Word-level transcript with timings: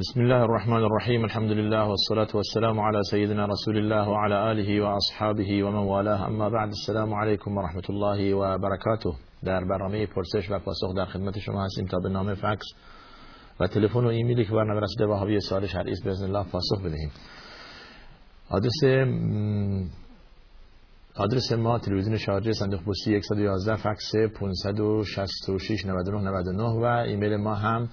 بسم 0.00 0.20
الله 0.20 0.44
الرحمن 0.44 0.84
الرحيم 0.84 1.24
الحمد 1.24 1.50
لله 1.50 1.88
والصلاة 1.88 2.28
والسلام 2.34 2.80
على 2.80 3.02
سيدنا 3.10 3.46
رسول 3.46 3.78
الله 3.78 4.08
وعلى 4.08 4.52
آله 4.52 4.80
وأصحابه 4.80 5.64
ومن 5.64 5.78
والاه 5.78 6.26
اما 6.26 6.48
بعد 6.48 6.68
السلام 6.68 7.14
عليكم 7.14 7.56
ورحمة 7.56 7.82
الله 7.90 8.34
وبركاته 8.34 9.14
در 9.42 9.64
برنامه 9.64 10.06
پرسش 10.06 10.50
و 10.50 10.58
پاسخ 10.58 10.94
در 10.96 11.04
خدمت 11.04 11.38
شما 11.38 11.64
هستیم 11.64 11.86
تا 11.86 11.98
به 11.98 12.08
نام 12.08 12.34
فکس 12.34 12.66
و 13.60 13.66
تلفن 13.66 14.04
و 14.04 14.08
ایمیلی 14.08 14.44
که 14.44 14.52
برنامه 14.52 14.80
رسیده 14.80 15.06
وهابی 15.06 15.40
سوال 15.40 15.66
شرعی 15.66 15.92
است 15.92 16.04
باذن 16.04 16.24
الله 16.24 16.44
پاسخ 16.44 16.80
بدهیم. 16.84 17.10
آدرس 18.50 19.08
آدرس 21.16 21.52
ما 21.52 21.78
تلویزیون 21.78 22.16
شارجه 22.16 22.52
صندوق 22.52 22.80
پستی 22.80 23.20
111 23.20 23.76
فکس 23.76 24.12
566 24.40 25.86
99 25.86 26.30
99 26.30 26.62
و 26.62 26.84
ایمیل 26.84 27.36
ما 27.36 27.54
هم 27.54 27.88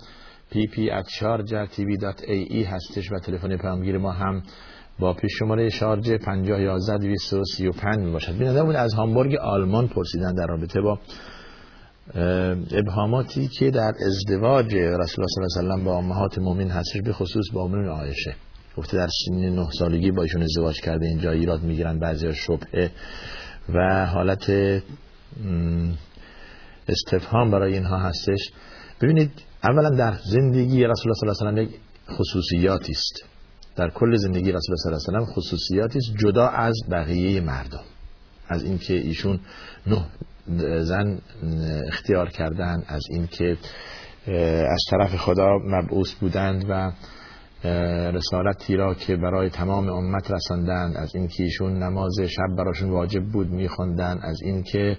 pp@sharjatv.ae 0.52 2.66
هستش 2.66 3.12
و 3.12 3.20
تلفن 3.20 3.58
پیامگیر 3.58 3.98
ما 3.98 4.12
هم 4.12 4.44
با 5.00 5.14
پیش 5.14 5.32
شماره 5.40 5.70
شارژ 5.70 6.12
50 6.12 6.62
11 6.62 6.98
235 6.98 7.98
می 7.98 8.12
باشد 8.12 8.38
بیننده 8.38 8.80
از 8.80 8.94
هامبورگ 8.94 9.36
آلمان 9.36 9.88
پرسیدن 9.88 10.34
در 10.34 10.48
رابطه 10.48 10.82
با 10.82 11.00
ابهاماتی 12.72 13.48
که 13.48 13.72
در 13.72 13.94
ازدواج 14.06 14.76
رسول 14.76 14.96
الله 14.96 15.48
صلی 15.56 15.64
الله 15.64 15.74
علیه 15.74 15.84
و 15.84 15.86
با 15.86 15.98
امهات 15.98 16.40
مؤمنین 16.40 16.72
هستش 16.72 17.02
به 17.02 17.14
خصوص 17.14 17.46
با 17.54 17.64
ام 17.64 17.90
عایشه. 17.90 18.36
گفته 18.78 18.98
در 18.98 19.08
سن 19.26 19.36
نه 19.36 19.68
سالگی 19.80 20.12
با 20.12 20.24
ایشون 20.24 20.44
ازدواج 20.44 20.82
کرده 20.82 21.06
اینجا 21.06 21.32
ایراد 21.32 21.64
می‌گیرن 21.64 22.00
بعضی 22.00 22.34
شبهه 22.34 22.92
و 23.74 24.06
حالت 24.06 24.52
استفهام 26.88 27.52
برای 27.52 27.74
اینها 27.74 27.98
هستش. 27.98 28.52
ببینید 29.02 29.32
اولا 29.64 29.90
در 29.90 30.14
زندگی 30.26 30.84
رسول 30.84 31.12
الله 31.12 31.34
صلی 31.34 31.48
الله 31.48 31.60
علیه 31.60 31.70
و 31.70 31.72
یک 31.72 31.80
خصوصیاتی 32.18 32.92
است. 32.92 33.26
در 33.76 33.90
کل 33.90 34.16
زندگی 34.16 34.52
رسول 34.52 34.76
الله 34.76 35.00
صلی 35.00 35.16
الله 35.16 35.18
علیه 35.18 35.32
و 35.32 35.34
خصوصیاتی 35.34 35.98
است 35.98 36.18
جدا 36.18 36.48
از 36.48 36.76
بقیه 36.92 37.42
مردم. 37.42 37.84
از 38.48 38.64
اینکه 38.64 38.94
ایشون 38.94 39.40
نه 39.88 40.06
زن 40.84 41.20
اختیار 41.88 42.30
کردن 42.30 42.84
از 42.88 43.04
اینکه 43.10 43.58
از 44.70 44.80
طرف 44.90 45.16
خدا 45.16 45.58
مبعوث 45.66 46.14
بودند 46.14 46.66
و 46.70 46.92
رسالتی 48.12 48.76
را 48.76 48.94
که 48.94 49.16
برای 49.16 49.50
تمام 49.50 49.90
امت 49.90 50.32
رساندند 50.32 50.98
از 50.98 51.16
اینکه 51.16 51.44
ایشون 51.44 51.84
نماز 51.84 52.20
شب 52.20 52.56
براشون 52.58 52.90
واجب 52.90 53.24
بود 53.24 53.50
میخوندن 53.50 54.20
از 54.22 54.42
اینکه 54.44 54.98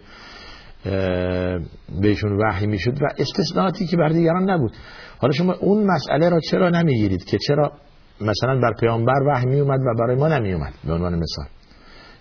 بهشون 2.02 2.38
وحی 2.38 2.66
می‌شد 2.66 3.02
و 3.02 3.06
استثناءاتی 3.18 3.86
که 3.86 3.96
بر 3.96 4.08
دیگران 4.08 4.50
نبود. 4.50 4.72
حالا 5.18 5.32
شما 5.32 5.52
اون 5.52 5.86
مسئله 5.86 6.28
را 6.28 6.40
چرا 6.40 6.70
نمی‌گیرید 6.70 7.24
که 7.24 7.38
چرا 7.38 7.72
مثلا 8.20 8.60
بر 8.60 8.72
پیامبر 8.80 9.22
وحی 9.28 9.46
میومد 9.46 9.80
و 9.80 9.94
برای 9.98 10.16
ما 10.16 10.28
نمیومد؟ 10.28 10.72
به 10.84 10.92
عنوان 10.92 11.14
مثال. 11.14 11.46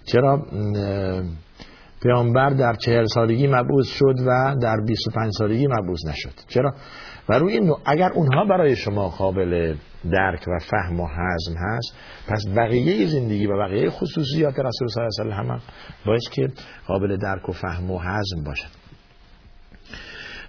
چرا 0.05 0.45
پیامبر 2.01 2.49
در 2.49 2.73
چهل 2.73 3.05
سالگی 3.05 3.47
مبعوث 3.47 3.87
شد 3.87 4.15
و 4.27 4.55
در 4.61 4.77
25 4.87 5.33
سالگی 5.33 5.67
مبعوث 5.67 6.05
نشد. 6.07 6.33
چرا؟ 6.47 6.73
و 7.29 7.33
روی 7.33 7.53
این 7.53 7.73
اگر 7.85 8.11
اونها 8.11 8.45
برای 8.45 8.75
شما 8.75 9.09
قابل 9.09 9.75
درک 10.11 10.47
و 10.47 10.59
فهم 10.59 10.99
و 10.99 11.07
حزم 11.07 11.55
هست 11.57 11.95
پس 12.27 12.45
بقیه 12.57 13.07
زندگی 13.07 13.47
و 13.47 13.57
بقیه 13.57 13.89
خصوصیات 13.89 14.59
رسول 14.59 14.87
صلی 14.87 15.03
الله 15.03 15.35
علیه 15.35 15.49
و 15.49 15.53
هم 15.53 15.61
باید 16.05 16.29
که 16.31 16.51
قابل 16.87 17.17
درک 17.17 17.49
و 17.49 17.51
فهم 17.51 17.91
و 17.91 17.99
حزم 17.99 18.43
باشد. 18.43 18.69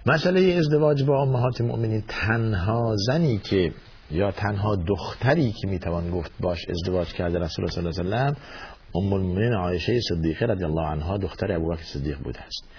مسئله 0.05 0.55
ازدواج 0.57 1.03
با 1.03 1.21
امهات 1.21 1.61
مؤمنین 1.61 2.03
تنها 2.07 2.95
زنی 3.07 3.37
که 3.37 3.73
یا 4.11 4.31
تنها 4.31 4.75
دختری 4.75 5.51
که 5.51 5.67
می‌توان 5.67 6.11
گفت 6.11 6.31
باش 6.39 6.59
ازدواج 6.69 7.13
کرده 7.13 7.39
رسول 7.39 7.65
الله 7.65 7.91
صلی 7.91 8.05
الله 8.05 8.17
علیه 8.17 8.31
و 8.31 8.35
ام 8.95 9.13
المؤمنین 9.13 9.53
عایشه 9.53 9.99
صدیقه 9.99 10.45
رضی 10.45 10.63
الله 10.63 10.87
عنها 10.87 11.17
دختر 11.17 11.51
ابوبکر 11.51 11.83
صدیق 11.83 12.17
بوده 12.17 12.41
است. 12.41 12.69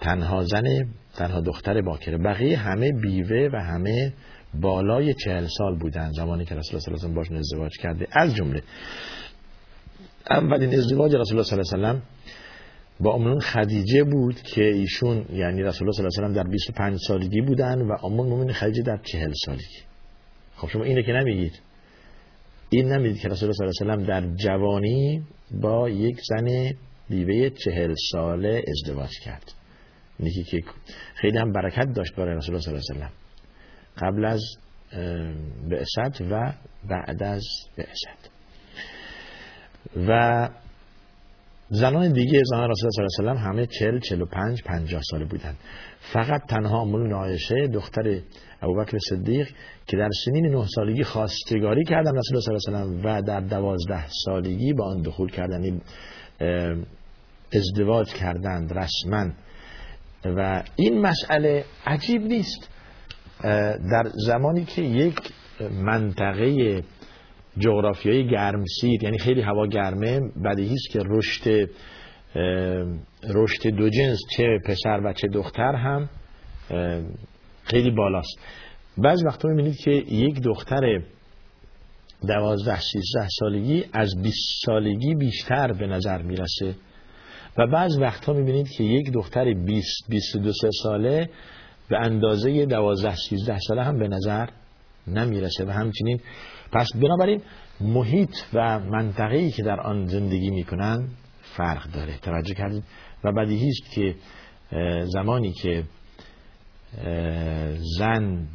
تنها 0.00 0.42
زن 0.42 0.88
تنها 1.14 1.40
دختر 1.40 1.82
باکره 1.82 2.18
بقیه 2.18 2.56
همه 2.56 2.92
بیوه 2.92 3.48
و 3.52 3.56
همه 3.56 4.12
بالای 4.54 5.14
چهل 5.14 5.46
سال 5.58 5.78
بودن 5.78 6.12
زمانی 6.12 6.44
که 6.44 6.54
رسول 6.54 6.74
الله 6.74 6.98
صلی 6.98 7.10
الله 7.10 7.20
علیه 7.20 7.36
و 7.36 7.38
ازدواج 7.38 7.78
کرده. 7.78 8.06
از 8.12 8.34
جمله 8.34 8.62
اولین 10.30 10.74
ازدواج 10.74 11.14
رسول 11.14 11.38
الله 11.38 11.44
صلی 11.44 11.60
الله 11.74 11.88
علیه 11.88 12.00
و 12.00 12.02
با 13.00 13.14
ام 13.14 13.38
خدیجه 13.38 14.04
بود 14.04 14.42
که 14.42 14.64
ایشون 14.64 15.26
یعنی 15.32 15.62
رسول 15.62 15.88
الله 15.88 15.96
صلی 15.96 16.06
الله 16.06 16.18
علیه 16.18 16.40
و 16.40 16.44
در 16.44 16.50
25 16.50 16.98
سالگی 17.08 17.40
بودن 17.40 17.82
و 17.82 17.92
ام 18.04 18.20
المؤمنین 18.20 18.52
خدیجه 18.52 18.82
در 18.82 18.96
40 19.02 19.32
سالگی. 19.44 19.78
خب 20.56 20.68
شما 20.68 20.84
اینو 20.84 21.02
که 21.02 21.12
نمیگید؟ 21.12 21.60
این 22.70 22.92
نمی‌دید 22.92 23.22
که 23.22 23.28
رسول 23.28 23.48
الله 23.48 23.72
صلی 23.72 23.90
الله 23.90 24.02
علیه 24.02 24.04
و 24.04 24.20
در 24.20 24.34
جوانی 24.36 25.22
با 25.50 25.88
یک 25.88 26.20
زن 26.28 26.70
بیوه 27.10 27.50
چهل 27.50 27.94
ساله 28.12 28.62
ازدواج 28.68 29.10
کرد. 29.24 29.52
نیکی 30.20 30.44
که 30.44 30.62
خیلی 31.14 31.38
هم 31.38 31.52
برکت 31.52 31.92
داشت 31.92 32.14
برای 32.16 32.36
رسول 32.36 32.54
الله 32.54 32.80
صلی 32.82 32.94
الله 32.96 33.06
علیه 33.06 33.06
و 33.06 34.06
قبل 34.06 34.24
از 34.24 34.42
بعثت 35.70 36.20
و 36.20 36.52
بعد 36.88 37.22
از 37.22 37.44
بعثت. 37.76 38.30
و 40.08 40.48
زنان 41.70 42.12
دیگه 42.12 42.42
زنان 42.44 42.70
رسول 42.70 42.90
الله 42.94 43.08
صلی 43.08 43.26
الله 43.26 43.40
علیه 43.40 43.50
و 43.50 43.52
همه 43.52 43.66
40 43.66 44.00
45 44.00 44.62
50 44.62 45.00
ساله 45.10 45.24
بودند. 45.24 45.56
فقط 46.12 46.42
تنها 46.48 46.80
ام 46.80 47.14
عایشه 47.14 47.66
دختر 47.66 48.20
ابوبکر 48.62 48.98
صدیق 48.98 49.48
که 49.86 49.96
در 49.96 50.08
سنین 50.24 50.46
نه 50.46 50.66
سالگی 50.74 51.04
خواستگاری 51.04 51.84
کردن 51.84 52.16
رسول 52.16 52.36
الله 52.36 52.58
صلی 52.58 52.74
الله 52.74 52.84
علیه 52.84 53.04
و 53.04 53.18
و 53.18 53.22
در 53.22 53.40
دوازده 53.40 54.04
سالگی 54.24 54.72
با 54.72 54.84
آن 54.84 55.02
دخول 55.02 55.30
کردن 55.30 55.80
ازدواج 57.52 58.14
کردند 58.14 58.72
رسما. 58.78 59.30
و 60.24 60.62
این 60.76 61.00
مسئله 61.00 61.64
عجیب 61.86 62.22
نیست. 62.22 62.70
در 63.92 64.04
زمانی 64.26 64.64
که 64.64 64.82
یک 64.82 65.18
منطقه 65.60 66.82
جغرافیایی 67.58 68.28
گرمسیر 68.28 69.04
یعنی 69.04 69.18
خیلی 69.18 69.40
هوا 69.40 69.66
گرمه 69.66 70.20
بدیهی 70.44 70.74
است 70.74 70.90
که 70.90 70.98
رشد 71.06 71.70
رشد 73.34 73.66
دو 73.66 73.88
جنس 73.88 74.18
چه 74.36 74.58
پسر 74.66 75.00
و 75.04 75.12
چه 75.12 75.28
دختر 75.28 75.74
هم 75.74 76.08
خیلی 77.66 77.90
بالاست. 77.90 78.38
بعض 78.98 79.24
وقتا 79.24 79.48
می‌بینید 79.48 79.76
که 79.76 79.90
یک 79.90 80.40
دختر 80.40 81.02
دوازده 82.28 82.80
سیزده 82.80 83.28
سالگی 83.38 83.84
از 83.92 84.22
20 84.22 84.36
سالگی 84.66 85.14
بیشتر 85.14 85.72
به 85.72 85.86
نظر 85.86 86.22
می‌رسه. 86.22 86.74
و 87.58 87.66
بعض 87.66 87.98
وقتها 87.98 88.32
می‌بینید 88.32 88.68
که 88.68 88.84
یک 88.84 89.12
دختر 89.12 89.54
20 89.54 90.10
22 90.10 90.52
ساله 90.82 91.30
به 91.88 91.98
اندازه 91.98 92.66
12 92.66 93.14
13 93.16 93.58
ساله 93.58 93.82
هم 93.84 93.98
به 93.98 94.08
نظر 94.08 94.48
نمی‌رسه. 95.06 95.64
و 95.64 95.70
همچنین 95.70 96.20
پس 96.72 96.88
بنابراین 97.02 97.42
محیط 97.80 98.36
و 98.54 98.78
منطقه‌ای 98.78 99.50
که 99.50 99.62
در 99.62 99.80
آن 99.80 100.06
زندگی 100.06 100.50
می‌کنن 100.50 101.08
فرق 101.56 101.92
داره. 101.92 102.18
توجه 102.18 102.54
کردید. 102.54 102.84
و 103.24 103.32
بدیهی 103.32 103.68
است 103.68 103.94
که 103.94 104.14
زمانی 105.04 105.52
که 105.52 105.84
زن 107.98 108.46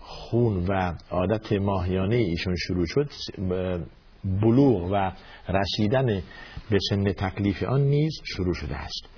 خون 0.00 0.66
و 0.66 0.94
عادت 1.10 1.52
ماهیانه 1.52 2.16
ایشون 2.16 2.54
شروع 2.56 2.86
شد 2.86 3.10
بلوغ 4.24 4.90
و 4.92 5.12
رسیدن 5.48 6.06
به 6.70 6.78
سن 6.90 7.12
تکلیف 7.12 7.62
آن 7.62 7.80
نیز 7.80 8.12
شروع 8.24 8.54
شده 8.54 8.76
است. 8.76 9.08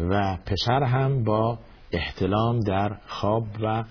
و 0.00 0.38
پسر 0.46 0.82
هم 0.82 1.24
با 1.24 1.58
احتلام 1.92 2.60
در 2.60 2.96
خواب 3.06 3.46
و 3.62 3.84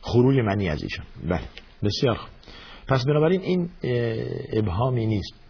خروج 0.00 0.38
منی 0.38 0.68
از 0.68 0.82
ایشان. 0.82 1.06
بله 1.28 1.48
بسیار 1.82 2.14
خوب. 2.14 2.30
پس 2.88 3.04
بنابراین 3.04 3.40
این 3.40 3.70
ابهامی 4.52 5.06
نیست. 5.06 5.41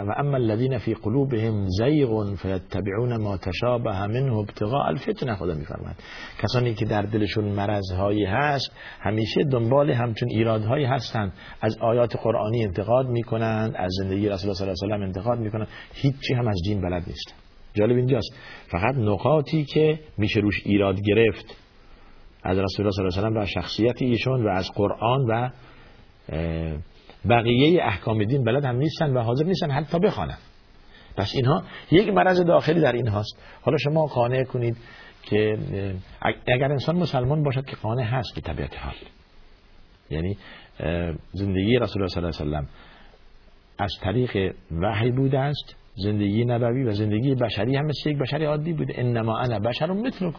و 0.00 0.14
اما 0.16 0.36
الذين 0.36 0.78
في 0.78 0.94
قلوبهم 0.94 1.66
زیغ 1.68 2.34
فيتبعون 2.34 3.16
ما 3.16 3.36
تشابه 3.36 4.06
منه 4.06 4.38
ابتغاء 4.38 4.88
الفتنه 4.88 5.34
خدا 5.34 5.54
میفرماید. 5.54 5.96
کسانی 6.42 6.74
که 6.74 6.84
در 6.84 7.02
دلشون 7.02 7.44
مرضهایی 7.44 8.24
هست 8.24 8.72
همیشه 9.00 9.44
دنبال 9.44 9.90
همچون 9.90 10.28
ایرادهایی 10.28 10.84
هستند. 10.84 11.32
از 11.60 11.78
آیات 11.80 12.16
قرآنی 12.16 12.64
انتقاد 12.64 13.06
می‌کنند 13.06 13.76
از 13.76 13.90
زندگی 14.00 14.28
رسول 14.28 14.50
الله 14.50 14.54
صلی 14.54 14.68
الله 14.70 14.94
علیه 14.94 15.04
و 15.04 15.06
انتقاد 15.06 15.38
می‌کنند. 15.38 15.68
هیچی 15.94 16.34
هم 16.34 16.48
از 16.48 16.60
دین 16.64 16.80
بلد 16.80 17.02
نیست. 17.06 17.34
جالب 17.74 17.96
اینجاست. 17.96 18.34
فقط 18.68 18.94
نقاطی 18.94 19.64
که 19.64 19.98
میشه 20.18 20.40
روش 20.40 20.62
ایراد 20.64 21.00
گرفت 21.00 21.56
از 22.42 22.58
رسول 22.58 22.86
الله 22.86 22.90
صلی 22.90 23.04
الله 23.04 23.26
علیه 23.26 23.40
و 23.40 23.42
و 23.42 23.46
شخصیت 23.46 24.02
ایشون 24.02 24.46
و 24.46 24.48
از 24.48 24.70
قرآن 24.74 25.20
و 25.28 25.50
بقیه 27.28 27.84
احکام 27.84 28.24
دین 28.24 28.44
بلد 28.44 28.64
هم 28.64 28.76
نیستن 28.76 29.16
و 29.16 29.20
حاضر 29.20 29.44
نیستن 29.44 29.70
حتی 29.70 29.98
بخوانن. 29.98 30.38
پس 31.16 31.32
اینها 31.34 31.62
یک 31.90 32.08
مرض 32.08 32.40
داخلی 32.40 32.80
در 32.80 32.92
این 32.92 33.08
هاست. 33.08 33.38
حالا 33.62 33.76
شما 33.76 34.06
قانع 34.06 34.44
کنید 34.44 34.76
که 35.22 35.58
اگر 36.46 36.70
انسان 36.70 36.96
مسلمان 36.96 37.42
باشد 37.42 37.64
که 37.64 37.76
قانع 37.76 38.02
هست 38.02 38.34
به 38.34 38.40
طبیعت 38.40 38.78
حال. 38.78 38.94
یعنی 40.10 40.36
زندگی 41.32 41.78
رسول 41.78 42.02
الله 42.02 42.08
صلی 42.14 42.22
الله 42.24 42.36
علیه 42.40 42.50
وسلم 42.50 42.68
از 43.78 43.92
طریق 44.02 44.54
وحی 44.82 45.10
بوده 45.10 45.38
است 45.38 45.76
زندگی 45.94 46.44
نبوی 46.44 46.84
و 46.84 46.92
زندگی 46.92 47.34
بشری 47.34 47.76
هم 47.76 47.86
مثل 47.86 48.10
یک 48.10 48.18
بشری 48.18 48.44
عادی 48.44 48.72
بوده. 48.72 48.94
انما 48.96 49.38
انا 49.38 49.58
بشر 49.58 49.92
مثل 49.92 50.30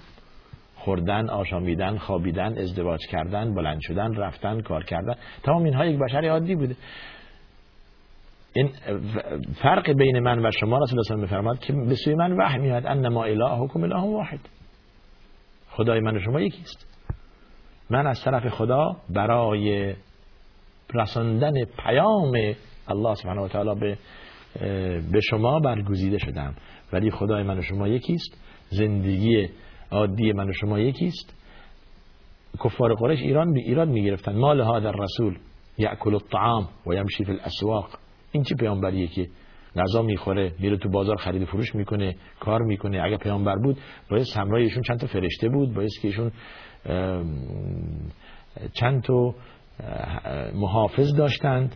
خوردن 0.85 1.29
آشامیدن 1.29 1.97
خوابیدن 1.97 2.57
ازدواج 2.57 2.99
کردن 3.11 3.55
بلند 3.55 3.79
شدن 3.81 4.15
رفتن 4.15 4.61
کار 4.61 4.83
کردن. 4.83 5.15
تمام 5.43 5.63
اینها 5.63 5.85
یک 5.85 5.99
بشری 5.99 6.27
عادی 6.27 6.55
بوده. 6.55 6.75
این 8.53 8.69
فرق 9.61 9.91
بین 9.91 10.19
من 10.19 10.45
و 10.45 10.51
شما 10.51 10.77
رسول 10.77 10.99
الله 10.99 11.21
میفرماد 11.21 11.59
که 11.59 11.73
به 11.73 11.95
سوی 11.95 12.15
من 12.15 12.31
وحی 12.31 12.57
میاد 12.57 12.85
انما 12.85 13.23
الهکم 13.23 13.83
اله 13.83 14.01
واحد. 14.01 14.39
خدای 15.69 15.99
من 15.99 16.15
و 16.15 16.19
شما 16.19 16.41
یکیست. 16.41 16.87
من 17.89 18.07
از 18.07 18.23
طرف 18.23 18.47
خدا 18.47 18.95
برای 19.09 19.93
رساندن 20.93 21.53
پیام 21.63 22.33
الله 22.87 23.15
سبحانه 23.15 23.41
و 23.41 23.47
تعالی 23.47 23.79
به 23.79 23.97
به 25.11 25.19
شما 25.29 25.59
برگزیده 25.59 26.17
شدم. 26.17 26.55
ولی 26.93 27.11
خدای 27.11 27.43
من 27.43 27.57
و 27.57 27.61
شما 27.61 27.87
یکیست. 27.87 28.37
زندگی 28.69 29.49
عادی 29.91 30.31
من 30.31 30.49
و 30.49 30.53
شما 30.53 30.79
یکیست. 30.79 31.33
کفار 32.63 32.93
قریش 32.93 33.19
ایران 33.19 33.53
به 33.53 33.59
ایران 33.59 33.87
می‌گرفتن. 33.87 34.35
مال 34.35 34.61
هذا 34.61 34.89
الرسول 34.89 35.37
یاکل 35.77 36.13
الطعام 36.13 36.67
و 36.87 36.93
یمشی 36.93 37.23
فی 37.23 37.31
الاسواق. 37.31 37.89
این 38.31 38.43
چی 38.43 38.55
پیامبریه 38.55 39.07
که 39.07 39.27
غذا 39.75 40.01
می‌خوره 40.01 40.53
میره 40.59 40.77
تو 40.77 40.89
بازار 40.89 41.15
خرید 41.15 41.45
فروش 41.45 41.75
می‌کنه 41.75 42.15
کار 42.39 42.61
می‌کنه. 42.61 43.01
اگه 43.03 43.17
پیامبر 43.17 43.55
بود 43.55 43.77
باید 44.09 44.27
همراه 44.35 44.61
ایشون 44.61 44.83
چند 44.83 44.99
تا 44.99 45.07
فرشته 45.07 45.49
بود 45.49 45.73
باید 45.73 45.91
که 46.01 46.07
ایشون 46.07 46.31
چند 48.73 49.03
تا 49.03 49.35
محافظ 50.53 51.15
داشتند 51.15 51.75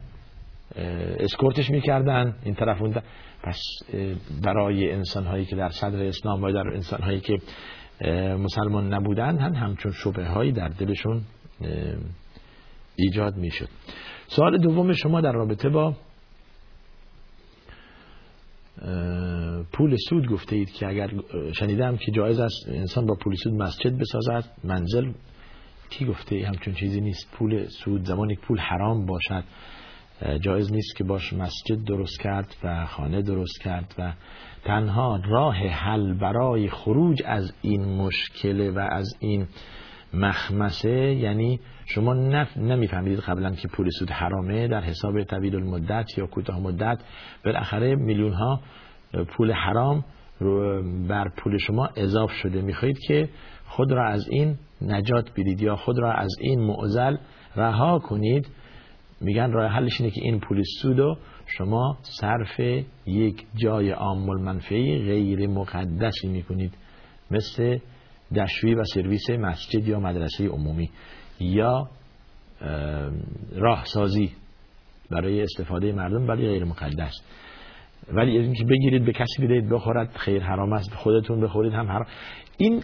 اسکورتش 1.20 1.70
می‌کردن. 1.70 2.36
این 2.44 2.56
طرف 2.56 2.82
اون 2.82 2.94
پس 3.44 3.62
برای 4.44 4.92
انسان 4.92 5.26
هایی 5.26 5.46
که 5.46 5.56
در 5.56 5.70
صدر 5.70 6.04
اسلام 6.04 6.44
و 6.44 6.52
در 6.52 6.68
انسان 6.68 7.02
هایی 7.02 7.20
که 7.20 7.38
مسلمان 8.40 8.94
نبودن 8.94 9.38
هم 9.38 9.54
همچون 9.54 9.92
شبه 9.92 10.26
هایی 10.26 10.52
در 10.52 10.68
دلشون 10.68 11.22
ایجاد 12.96 13.38
می‌شد. 13.38 13.70
سوال 14.28 14.58
دوم 14.58 14.94
شما 14.94 15.22
در 15.22 15.32
رابطه 15.32 15.70
با 15.70 15.96
پول 19.74 19.96
سود 20.10 20.28
گفته 20.28 20.56
اید 20.56 20.72
که 20.72 20.88
اگر 20.88 21.10
شنیدم 21.60 21.98
که 21.98 22.12
جایز 22.12 22.40
است 22.40 22.70
انسان 22.70 23.06
با 23.06 23.16
پول 23.16 23.36
سود 23.36 23.54
مسجد 23.54 23.98
بسازد 23.98 24.52
منزل 24.64 25.12
کی 25.90 26.06
گفته؟ 26.06 26.48
همچون 26.48 26.74
چیزی 26.74 27.02
نیست. 27.02 27.32
پول 27.32 27.68
سود 27.68 28.04
زمانی 28.06 28.36
پول 28.36 28.60
حرام 28.60 29.06
باشد. 29.06 29.44
جایز 30.42 30.72
نیست 30.72 30.96
که 30.96 31.04
باش 31.04 31.34
مسجد 31.34 31.84
درست 31.86 32.20
کرد 32.20 32.56
و 32.64 32.86
خانه 32.86 33.22
درست 33.22 33.62
کرد 33.62 33.96
و 33.98 34.14
تنها 34.64 35.20
راه 35.30 35.56
حل 35.56 36.14
برای 36.14 36.70
خروج 36.70 37.24
از 37.26 37.54
این 37.62 37.86
مشکل 37.86 38.70
و 38.70 38.80
از 38.80 39.18
این 39.20 39.48
مخمسه 40.14 41.16
یعنی 41.16 41.60
شما 41.86 42.14
نف... 42.14 42.58
نمی‌فهمید 42.58 43.20
قبلا 43.20 43.52
که 43.52 43.68
پول 43.68 43.90
سود 44.00 44.12
حرامه 44.12 44.68
در 44.68 44.82
حساب 44.82 45.24
طویل 45.24 45.56
المدت 45.56 46.18
یا 46.18 46.28
کوتاه 46.28 46.60
مدت 46.60 47.00
بالاخره 47.46 47.96
میلیون 47.96 48.34
ها 48.34 48.62
پول 49.28 49.52
حرام 49.52 50.06
رو 50.40 50.84
بر 51.08 51.30
پول 51.38 51.58
شما 51.58 51.90
اضاف 51.96 52.32
شده. 52.32 52.62
می‌خواهید 52.62 53.00
که 53.08 53.30
خود 53.66 53.92
را 53.92 54.10
از 54.10 54.28
این 54.30 54.58
نجات 54.82 55.32
بدید 55.32 55.62
یا 55.62 55.76
خود 55.76 56.00
را 56.00 56.14
از 56.14 56.32
این 56.40 56.60
معزل 56.60 57.18
رها 57.56 58.00
کنید. 58.00 58.48
میگن 59.22 59.52
راه 59.52 59.72
حلش 59.72 60.02
اینه 60.02 60.12
که 60.12 60.22
این 60.24 60.40
پول 60.40 60.64
سودو 60.82 61.18
شما 61.46 61.98
صرف 62.02 62.60
یک 63.06 63.46
جای 63.56 63.92
عام 63.92 64.30
المنفعی 64.30 65.00
غیر 65.00 65.48
مقدسی 65.48 66.28
می‌کنید 66.28 66.74
مثل 67.32 67.78
دشوی 68.36 68.76
و 68.76 68.84
سرویس 68.84 69.30
مسجد 69.30 69.88
یا 69.88 70.00
مدرسه 70.00 70.48
عمومی 70.48 70.90
یا 71.40 71.90
راهسازی 73.56 74.32
برای 75.12 75.42
استفاده 75.42 75.92
مردم 75.92 76.28
برای 76.28 76.48
غیر 76.48 76.64
مقدس. 76.64 77.14
ولی 78.14 78.38
اینکه 78.38 78.64
بگیرید 78.64 79.06
به 79.06 79.12
کسی 79.12 79.44
بدهید 79.44 79.70
بخورد 79.70 80.16
خیر 80.16 80.44
حرام 80.44 80.74
است 80.74 80.94
خودتون 80.94 81.42
بخورید 81.42 81.74
هم 81.74 81.88
حرام. 81.88 82.06
این 82.58 82.84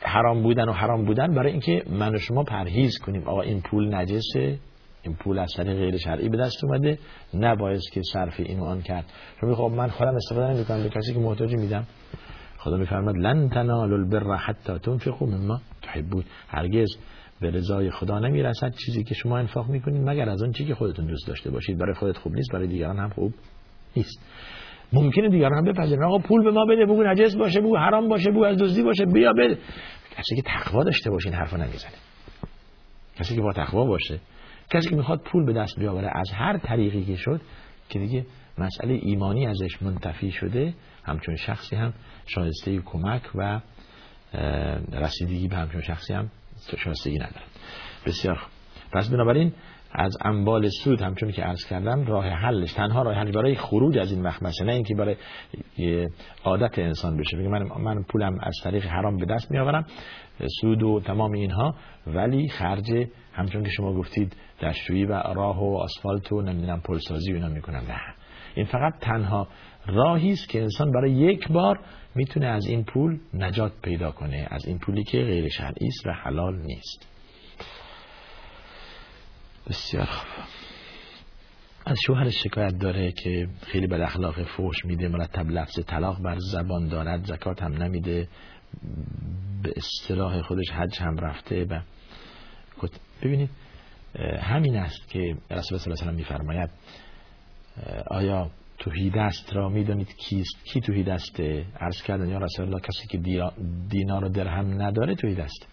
حرام 0.00 0.42
بودن 0.42 0.68
و 0.68 0.72
حرام 0.72 1.04
بودن 1.04 1.34
برای 1.34 1.52
اینکه 1.52 1.82
من 1.90 2.14
و 2.14 2.18
شما 2.18 2.44
پرهیز 2.44 2.98
کنیم. 2.98 3.22
آقا 3.28 3.40
این 3.42 3.60
پول 3.60 3.94
نجسه؟ 3.94 4.58
این 5.02 5.14
پول 5.14 5.38
از 5.38 5.52
طریق 5.56 5.76
غیر 5.76 5.96
شرعی 5.96 6.28
به 6.28 6.36
دست 6.36 6.64
اومده 6.64 6.98
نباید 7.34 7.80
که 7.92 8.00
صرف 8.12 8.34
این 8.38 8.60
آن 8.60 8.82
کرد. 8.82 9.04
شما 9.40 9.54
خب 9.54 9.74
من 9.76 9.88
خودم 9.88 10.14
استفاده 10.14 10.54
نمی‌کنم 10.54 10.82
به 10.82 10.88
کسی 10.88 11.14
که 11.14 11.18
محتاجی 11.18 11.56
میدم. 11.56 11.86
خدا 12.58 12.76
میفرماد 12.76 13.16
لن 13.16 13.48
تنالوا 13.48 13.96
البر 13.96 14.36
حتی 14.36 14.78
تنفقوا 14.78 15.26
مما 15.26 15.60
تحبون. 15.82 16.24
هرگز 16.48 16.96
به 17.40 17.50
رضای 17.50 17.90
خدا 17.90 18.18
نمی‌رسد 18.18 18.74
چیزی 18.84 19.04
که 19.04 19.14
شما 19.14 19.38
انفاق 19.38 19.68
می‌کنید 19.68 20.08
مگر 20.08 20.28
از 20.28 20.42
اون 20.42 20.52
چیزی 20.52 20.68
که 20.68 20.74
خودتون 20.74 21.06
دوست 21.06 21.28
داشته 21.28 21.50
باشید. 21.50 21.78
برای 21.78 21.94
خودت 21.94 22.18
خوب 22.18 22.34
نیست 22.34 22.52
برای 22.52 22.66
دیگران 22.66 22.96
هم 22.96 23.08
خوب 23.08 23.34
نیست. 23.96 24.20
ممکنه 24.92 25.28
دیگران 25.28 25.58
هم 25.58 25.72
بپذیرن. 25.72 26.04
آقا 26.04 26.18
پول 26.18 26.44
به 26.44 26.50
ما 26.50 26.64
بده 26.64 26.86
بگو 26.86 27.02
نجس 27.02 27.36
باشه 27.36 27.60
بگو 27.60 27.76
حرام 27.76 28.08
باشه 28.08 28.30
بگو 28.30 28.44
از 28.44 28.56
دزدی 28.56 28.82
باشه 28.82 29.04
بیا 29.06 29.32
بده. 29.32 29.58
کسی 30.16 30.36
که 30.36 30.42
تقوا 30.42 30.84
داشته 30.84 31.10
باشه 31.10 31.28
این 31.28 31.60
نمی‌زنه. 31.60 31.92
کسی 33.16 33.34
که 33.34 33.40
با 33.40 33.52
تقوا 33.52 33.84
باشه 33.84 34.20
کسی 34.70 34.88
که 34.88 34.96
می‌خواد 34.96 35.20
پول 35.20 35.46
به 35.46 35.52
دست 35.52 35.78
بیاوره. 35.78 36.10
از 36.14 36.30
هر 36.30 36.58
طریقی 36.58 37.04
که 37.04 37.16
شد 37.16 37.40
که 37.88 37.98
دیگه 37.98 38.26
مسئله 38.58 38.94
ایمانی 39.02 39.46
ازش 39.46 39.82
منتفی 39.82 40.30
شده 40.30 40.74
همچون 41.04 41.36
شخصی 41.36 41.76
هم 41.76 41.92
شایسته 42.26 42.78
کمک 42.78 43.22
و 43.34 43.60
رسیدگی 44.92 45.48
به 45.48 45.56
همچون 45.56 45.80
شخصی 45.80 46.14
هم 46.14 46.30
شایستگی 46.78 47.18
ندارد 47.18 47.46
بسیار 48.06 48.42
پس 48.92 49.08
بنابراین 49.08 49.52
از 49.94 50.16
انبال 50.24 50.68
سود 50.68 51.02
همچون 51.02 51.30
که 51.30 51.42
عرض 51.42 51.64
کردم 51.64 52.06
راه 52.06 52.26
حلش. 52.26 52.72
تنها 52.72 53.02
راه 53.02 53.14
حل 53.14 53.32
برای 53.32 53.54
خروج 53.54 53.98
از 53.98 54.12
این 54.12 54.22
مخمسه 54.22 54.64
نه 54.64 54.72
اینکه 54.72 54.94
برای 54.94 55.16
عادت 56.44 56.78
انسان 56.78 57.16
بشه. 57.16 57.36
بگه 57.36 57.48
من 57.48 57.62
من 57.80 58.02
پولم 58.02 58.38
از 58.42 58.54
طریق 58.64 58.86
حرام 58.86 59.16
به 59.16 59.26
دست 59.26 59.50
میآورم 59.50 59.86
سود 60.60 60.82
و 60.82 61.00
تمام 61.00 61.32
اینها 61.32 61.74
ولی 62.06 62.48
خرج 62.48 63.06
همچون 63.32 63.62
که 63.62 63.70
شما 63.70 63.94
گفتید 63.94 64.36
دستشویی 64.62 65.04
و 65.04 65.12
راه 65.12 65.64
و 65.64 65.76
آسفالت 65.76 66.32
و 66.32 66.42
نمی‌دونم 66.42 66.80
پلسازی 66.80 67.32
و 67.32 67.34
اینا 67.34 67.48
می‌کنم. 67.48 67.82
نه. 67.88 68.00
این 68.54 68.66
فقط 68.66 68.94
تنها 69.00 69.48
راهی 69.86 70.32
است 70.32 70.48
که 70.48 70.62
انسان 70.62 70.92
برای 70.92 71.12
یک 71.12 71.48
بار 71.48 71.80
می‌تونه 72.14 72.46
از 72.46 72.66
این 72.66 72.84
پول 72.84 73.18
نجات 73.34 73.72
پیدا 73.82 74.10
کنه 74.10 74.46
از 74.50 74.66
این 74.66 74.78
پولی 74.78 75.04
که 75.04 75.18
غیر 75.18 75.48
شرعی 75.48 75.86
است 75.86 76.06
و 76.06 76.12
حلال 76.12 76.62
نیست. 76.62 77.11
بسیار 79.68 80.04
خوب. 80.04 80.44
از 81.86 81.98
شوهرش 82.06 82.34
شکایت 82.44 82.78
داره 82.78 83.12
که 83.12 83.48
خیلی 83.66 83.86
بد 83.86 84.00
اخلاق 84.00 84.42
فوش 84.42 84.84
میده 84.84 85.08
مرتب 85.08 85.50
لفظ 85.50 85.80
طلاق 85.86 86.22
بر 86.22 86.36
زبان 86.38 86.88
دارد 86.88 87.24
زکات 87.24 87.62
هم 87.62 87.72
نمیده 87.72 88.28
به 89.62 89.72
اصطلاح 89.76 90.42
خودش 90.42 90.70
حج 90.70 90.98
هم 90.98 91.16
رفته 91.16 91.64
و 91.64 91.80
ببینید 93.22 93.50
همین 94.40 94.76
است 94.76 95.08
که 95.08 95.36
رسول 95.50 95.78
الله 95.78 95.96
صلی 95.96 96.08
الله 96.08 96.16
میفرماید 96.16 96.70
آیا 98.06 98.50
توهیدست 98.78 99.52
را 99.52 99.68
می‌دانید 99.68 100.16
کیست؟ 100.16 100.64
کی 100.64 100.80
توهیدسته 100.80 101.66
عرض 101.80 102.02
کردن 102.02 102.28
یا 102.28 102.38
رسول 102.38 102.66
الله 102.66 102.80
کسی 102.80 103.06
که 103.08 103.18
دینار 103.88 104.24
و 104.24 104.28
درهم 104.28 104.82
نداره 104.82 105.14
توهیدست 105.14 105.68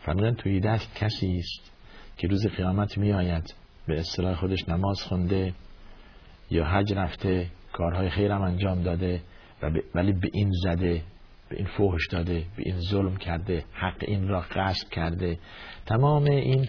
فرمودن 0.00 0.34
توهیدست 0.34 0.94
کسی 0.94 1.38
است 1.38 1.71
که 2.16 2.28
روز 2.28 2.46
قیامت 2.46 2.98
می 2.98 3.12
آید 3.12 3.54
به 3.86 4.00
اصطلاح 4.00 4.34
خودش 4.34 4.68
نماز 4.68 5.02
خونده 5.02 5.54
یا 6.50 6.64
حج 6.64 6.94
رفته 6.94 7.46
کارهای 7.72 8.10
خیرم 8.10 8.42
انجام 8.42 8.82
داده 8.82 9.20
و 9.62 9.70
ولی 9.94 10.12
به 10.12 10.28
این 10.32 10.50
زده 10.64 11.02
به 11.52 11.58
این 11.58 11.66
فوش 11.66 12.08
داده 12.08 12.44
به 12.56 12.62
این 12.66 12.80
ظلم 12.80 13.16
کرده 13.16 13.64
حق 13.72 13.96
این 14.00 14.28
را 14.28 14.40
غصب 14.40 14.88
کرده. 14.88 15.38
تمام 15.86 16.24
این 16.24 16.68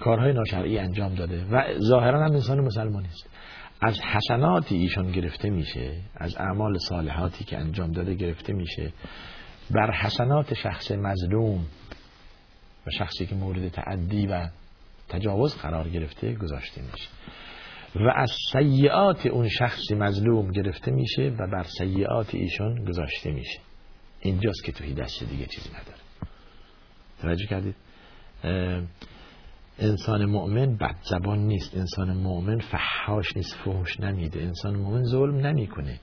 کارهای 0.00 0.32
ناشرعی 0.32 0.78
انجام 0.78 1.14
داده. 1.14 1.44
و 1.50 1.78
ظاهرا 1.78 2.24
هم 2.24 2.32
انسان 2.32 2.60
مسلمانی 2.60 3.06
است 3.06 3.30
از 3.80 4.00
حسناتی 4.00 4.76
ایشان 4.76 5.10
گرفته 5.12 5.50
میشه 5.50 5.96
از 6.16 6.36
اعمال 6.36 6.78
صالحاتی 6.78 7.44
که 7.44 7.58
انجام 7.58 7.92
داده 7.92 8.14
گرفته 8.14 8.52
میشه. 8.52 8.92
بر 9.70 9.90
حسنات 9.90 10.54
شخص 10.54 10.90
مظلوم 10.90 11.66
و 12.86 12.90
شخصی 12.90 13.26
که 13.26 13.34
مورد 13.34 13.68
تعدی 13.68 14.26
و 14.26 14.48
تجاوز 15.08 15.56
قرار 15.56 15.88
گرفته 15.88 16.34
گذاشته 16.34 16.82
میشه. 16.82 17.08
و 17.94 18.12
از 18.16 18.32
سیعات 18.52 19.26
اون 19.26 19.48
شخص 19.48 19.90
مظلوم 19.90 20.50
گرفته 20.50 20.90
میشه 20.90 21.32
و 21.38 21.46
بر 21.46 21.62
سیعات 21.62 22.34
ایشون 22.34 22.84
گذاشته 22.84 23.30
میشه. 23.30 23.60
اینجاست 24.20 24.64
که 24.64 24.72
توی 24.72 24.94
دست 24.94 25.24
دیگه 25.24 25.46
چیزی 25.46 25.68
نداره. 25.68 25.98
توجه 27.22 27.46
کردید؟ 27.46 27.74
انسان 29.78 30.24
مؤمن 30.24 30.76
بد 30.76 30.96
زبان 31.02 31.38
نیست. 31.38 31.76
انسان 31.76 32.16
مؤمن 32.16 32.58
فحاش 32.58 33.36
نیست 33.36 33.56
فحش 33.56 34.00
نمیده. 34.00 34.40
انسان 34.42 34.76
مؤمن 34.76 35.04
ظلم 35.04 35.46
نمی‌کنه. 35.46 36.00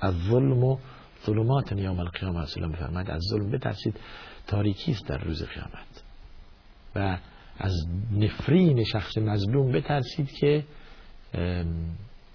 از 0.00 0.14
ظلم 0.14 0.64
و 0.64 0.78
ظلمات 1.26 1.72
یوم 1.72 2.00
القیامه 2.00 2.42
رسول 2.42 2.64
الله 2.64 3.10
از 3.10 3.20
ظلم 3.30 3.50
بترسید. 3.50 4.00
تاریکی 4.46 4.92
است 4.92 5.08
در 5.08 5.18
روز 5.18 5.42
قیامت. 5.42 6.02
و 6.94 7.18
از 7.58 7.86
نفرین 8.12 8.84
شخص 8.84 9.18
مظلوم 9.18 9.72
بترسید 9.72 10.30
که 10.30 10.64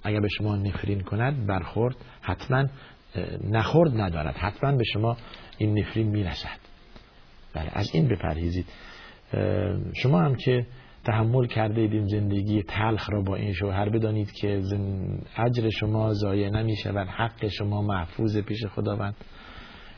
اگر 0.03 0.19
به 0.19 0.27
شما 0.37 0.55
نفرین 0.55 1.01
کند 1.01 1.45
برخورد 1.45 1.95
حتما 2.21 2.65
نخورد 3.43 4.01
ندارد 4.01 4.35
حتما 4.35 4.71
به 4.71 4.83
شما 4.83 5.17
این 5.57 5.79
نفرین 5.79 6.07
می‌رسد. 6.07 6.59
بله 7.53 7.69
از 7.73 7.89
این 7.93 8.07
بپرهیزید. 8.07 8.65
شما 9.95 10.21
هم 10.21 10.35
که 10.35 10.65
تحمل 11.03 11.47
کرده 11.47 11.81
این 11.81 12.07
زندگی 12.07 12.63
تلخ 12.63 13.09
را 13.09 13.21
با 13.21 13.35
این 13.35 13.53
شوهر 13.53 13.89
بدانید 13.89 14.31
که 14.31 14.61
اجر 15.37 15.69
شما 15.69 16.13
ضایع 16.13 16.49
نمیشه 16.49 16.91
و 16.91 16.99
حق 16.99 17.47
شما 17.47 17.81
محفوظ 17.81 18.37
پیش 18.37 18.65
خداوند. 18.65 19.15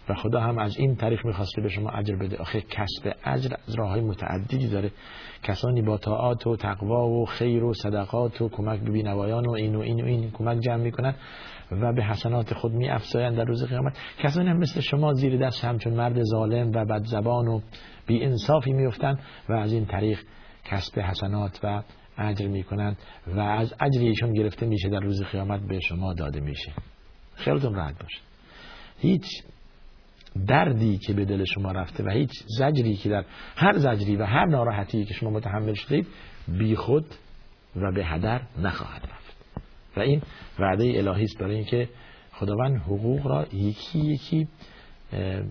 و 0.10 0.14
خدا 0.14 0.40
هم 0.40 0.58
از 0.58 0.78
این 0.78 0.96
طریق 0.96 1.26
می‌خواسته 1.26 1.62
به 1.62 1.70
شما 1.70 1.90
اجر 1.90 2.16
بده. 2.16 2.38
آخه 2.38 2.62
کسب 2.62 3.14
اجر 3.24 3.54
از 3.68 3.76
راه 3.76 3.90
های 3.90 4.02
متعددی 4.02 4.68
داره. 4.68 4.92
کسانی 5.44 5.82
با 5.82 5.98
طاعات 5.98 6.48
و 6.48 6.56
تقوا 6.56 7.08
و 7.08 7.26
خیر 7.26 7.64
و 7.64 7.74
صدقات 7.74 8.42
و 8.42 8.50
کمک 8.50 8.80
به 8.80 8.92
بینوایان 8.92 9.46
و 9.46 9.52
این 9.52 9.76
و 9.76 9.80
این 9.80 10.02
و 10.02 10.06
این 10.06 10.32
کمک 10.32 10.60
جمع 10.60 10.84
می‌کنن 10.84 11.16
و 11.72 11.94
به 11.94 12.04
حسنات 12.04 12.54
خود 12.54 12.72
می 12.72 12.90
افزایند 12.90 13.38
در 13.38 13.44
روز 13.44 13.64
قیامت. 13.64 13.98
کسانی 14.24 14.50
هم 14.50 14.58
مثل 14.58 14.82
شما 14.82 15.14
زیر 15.14 15.38
دست 15.38 15.66
همچون 15.66 15.94
مرد 15.94 16.24
ظالم 16.24 16.72
و 16.72 16.86
بدزبان 16.86 17.48
و 17.48 17.62
بی 18.08 18.24
انصافی 18.24 18.74
میفتند 18.74 19.20
و 19.50 19.54
از 19.54 19.74
این 19.74 19.86
طریق 19.86 20.20
کسب 20.66 21.00
حسنات 21.00 21.60
و 21.64 21.84
اجر 22.18 22.48
می‌کنند 22.48 22.98
و 23.28 23.40
از 23.40 23.74
اجر 23.80 24.02
ایشون 24.02 24.34
گرفته 24.34 24.66
میشه 24.66 24.90
در 24.90 25.00
روز 25.00 25.24
قیامت 25.24 25.62
به 25.68 25.80
شما 25.80 26.14
داده 26.14 26.40
میشه. 26.40 26.72
خیالتون 27.34 27.74
راحت 27.74 28.02
باشه. 28.02 28.20
هیچ 29.00 29.26
دردی 30.48 30.98
که 30.98 31.14
به 31.14 31.26
دل 31.26 31.44
شما 31.44 31.72
رفته 31.72 32.04
و 32.04 32.10
هیچ 32.10 32.32
زجری 32.58 32.96
که 32.96 33.10
در 33.10 33.26
هر 33.56 33.78
زجری 33.78 34.16
و 34.16 34.26
هر 34.26 34.46
ناراحتی 34.46 35.06
که 35.06 35.14
شما 35.14 35.30
متحمل 35.30 35.74
شدید 35.74 36.08
بی 36.48 36.76
خود 36.76 37.06
و 37.76 37.92
به 37.92 38.06
هدر 38.06 38.42
نخواهد 38.62 39.02
رفت. 39.02 39.38
و 39.98 40.00
این 40.00 40.22
وعده 40.60 40.84
الهی 40.84 41.24
است 41.24 41.38
برای 41.40 41.56
اینکه 41.56 41.90
خداوند 42.32 42.82
حقوق 42.82 43.28
را 43.28 43.46
یکی 43.54 44.00
یکی 44.00 44.48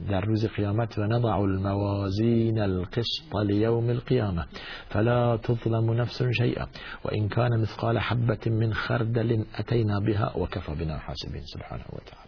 در 0.08 0.20
روز 0.20 0.47
قیامت 0.47 0.99
و 0.99 1.06
نضع 1.06 1.28
الموازین 1.28 2.58
القسط 2.58 3.35
لیوم 3.47 3.88
القیامه 3.88 4.44
فلا 4.88 5.37
تظلم 5.37 5.90
نفس 5.90 6.23
شیئا. 6.23 6.66
و 7.04 7.28
کان 7.28 7.61
مثقال 7.61 7.99
حبة 7.99 8.50
من 8.50 8.73
خردل 8.73 9.44
اتینا 9.58 10.00
بها 10.00 10.32
و 10.40 10.75
بنا 10.75 10.97
حاسبین 10.97 11.42
سبحانه 11.42 11.85
و 11.85 11.99
تعالی. 12.06 12.27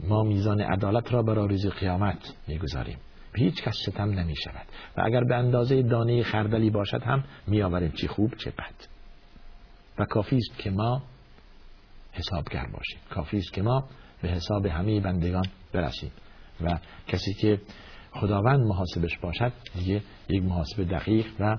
ما 0.00 0.22
میزان 0.22 0.60
عدالت 0.60 1.12
را 1.12 1.22
برای 1.22 1.48
روز 1.48 1.66
قیامت 1.66 2.34
می‌گذاریم. 2.48 2.98
هیچ 3.36 3.62
کس 3.62 3.76
ستم 3.88 4.10
نمی 4.10 4.36
شود 4.36 4.66
و 4.96 5.02
اگر 5.04 5.24
به 5.24 5.34
اندازه 5.34 5.82
دانه 5.82 6.22
خردلی 6.22 6.70
باشد 6.70 7.02
هم 7.02 7.24
میآوریم 7.46 7.90
چی 7.90 8.08
خوب 8.08 8.34
چه 8.34 8.50
بد. 8.50 8.74
و 9.98 10.04
کافی 10.04 10.36
است 10.36 10.58
که 10.58 10.70
ما 10.70 11.02
حسابگر 12.12 12.66
باشیم. 12.66 12.98
کافی 13.10 13.36
است 13.36 13.52
که 13.52 13.62
ما 13.62 13.84
به 14.22 14.28
حساب 14.28 14.66
همه 14.66 15.00
بندگان 15.00 15.44
برسیم. 15.72 16.12
و 16.60 16.78
کسی 17.08 17.34
که 17.34 17.60
خداوند 18.12 18.60
محاسبش 18.60 19.18
باشد 19.18 19.52
دیگه 19.74 20.02
یک 20.28 20.42
محاسب 20.42 20.84
دقیق 20.90 21.26
و 21.40 21.56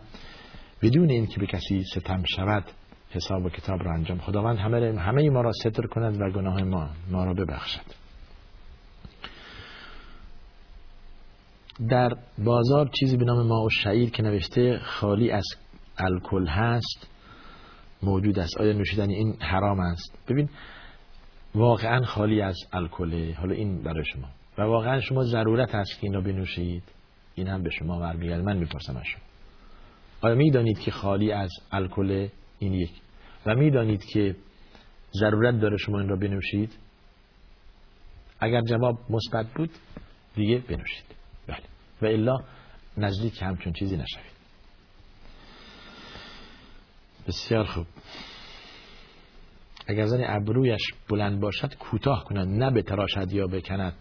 بدون 0.82 1.10
اینکه 1.10 1.40
به 1.40 1.48
کسی 1.48 1.84
ستم 1.84 2.24
شود 2.36 2.64
حساب 3.10 3.46
و 3.46 3.50
کتاب 3.50 3.84
را 3.84 3.94
انجام. 3.94 4.20
خداوند 4.20 4.58
همه, 4.58 5.00
همه 5.02 5.30
ما 5.30 5.42
را 5.42 5.52
ستر 5.52 5.88
کند 5.88 6.22
و 6.22 6.30
گناه 6.30 6.64
ما 6.64 6.90
ما 7.12 7.26
را 7.26 7.34
ببخشد. 7.34 8.05
در 11.90 12.10
بازار 12.38 12.90
چیزی 13.00 13.18
به 13.18 13.26
نام 13.26 13.48
ما 13.48 13.66
و 13.66 13.70
که 14.10 14.24
نوشته 14.24 14.80
خالی 14.80 15.32
از 15.32 15.46
الکل 15.98 16.48
هست 16.48 17.08
موجود 18.04 18.40
است. 18.40 18.58
آیا 18.58 18.74
نوشیدن 18.74 19.10
این 19.10 19.36
حرام 19.40 19.80
است؟ 19.80 20.18
ببین 20.28 20.50
واقعا 21.56 22.06
خالی 22.06 22.42
از 22.42 22.56
الکل. 22.74 23.34
حالا 23.34 23.56
این 23.56 23.84
برای 23.84 24.06
شما. 24.06 24.28
و 24.58 24.62
واقعا 24.62 25.02
شما 25.02 25.24
ضرورت 25.24 25.76
هست 25.76 26.00
که 26.02 26.08
این 26.08 26.24
بنوشید. 26.24 26.84
این 27.36 27.48
هم 27.48 27.64
به 27.64 27.70
شما 27.70 28.00
برمیگرد 28.00 28.44
من 28.44 28.58
می‌پرسم 28.58 28.98
از 28.98 29.04
شما. 29.06 29.22
آیا 30.22 30.36
می‌دانید 30.36 30.80
که 30.80 30.92
خالی 30.92 31.32
از 31.32 31.50
الکل 31.72 32.28
این 32.60 32.74
یک؟ 32.74 32.92
و 33.46 33.56
می‌دانید 33.56 34.04
که 34.14 34.36
ضرورت 35.20 35.60
داره 35.60 35.78
شما 35.78 36.00
این 36.00 36.10
را 36.10 36.16
بنوشید؟ 36.16 36.78
اگر 38.40 38.62
جواب 38.62 39.00
مثبت 39.10 39.54
بود 39.56 39.70
دیگه 40.36 40.58
بنوشید. 40.58 41.06
و 42.02 42.06
الا 42.06 42.38
نزدیک 42.98 43.42
همچون 43.42 43.74
چیزی 43.74 43.98
نشوید. 43.98 44.36
بسیار 47.28 47.66
خوب. 47.66 47.86
اگر 49.88 50.06
زن 50.06 50.24
ابرویش 50.24 50.82
بلند 51.10 51.40
باشد 51.40 51.76
کوتاه 51.76 52.24
کند 52.24 52.64
نه 52.64 52.72
به 52.72 52.82
تراشد 52.82 53.34
یا 53.34 53.48
بکند 53.48 53.94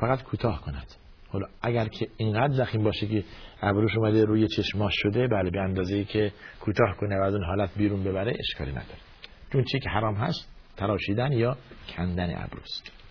فقط 0.00 0.22
کوتاه 0.22 0.60
کند. 0.60 0.86
حالا 1.28 1.46
اگر 1.62 1.88
که 1.88 2.08
اینقدر 2.16 2.52
زخیم 2.52 2.84
باشه 2.84 3.06
که 3.06 3.24
ابروش 3.62 3.96
اومده 3.96 4.24
روی 4.24 4.48
چشماش 4.48 4.92
شده 4.96 5.28
بله 5.28 5.50
به 5.50 5.60
اندازه 5.60 5.96
ای 5.96 6.04
که 6.04 6.32
کوتاه 6.60 6.96
کنه 7.00 7.18
و 7.18 7.22
از 7.22 7.34
اون 7.34 7.44
حالت 7.44 7.70
بیرون 7.76 8.04
ببره 8.04 8.36
اشکالی 8.38 8.70
نداره. 8.70 8.98
چون 9.52 9.64
چی 9.64 9.78
که 9.78 9.88
حرام 9.88 10.14
هست 10.14 10.48
تراشیدن 10.76 11.32
یا 11.32 11.56
کندن 11.96 12.42
ابروست. 12.42 13.03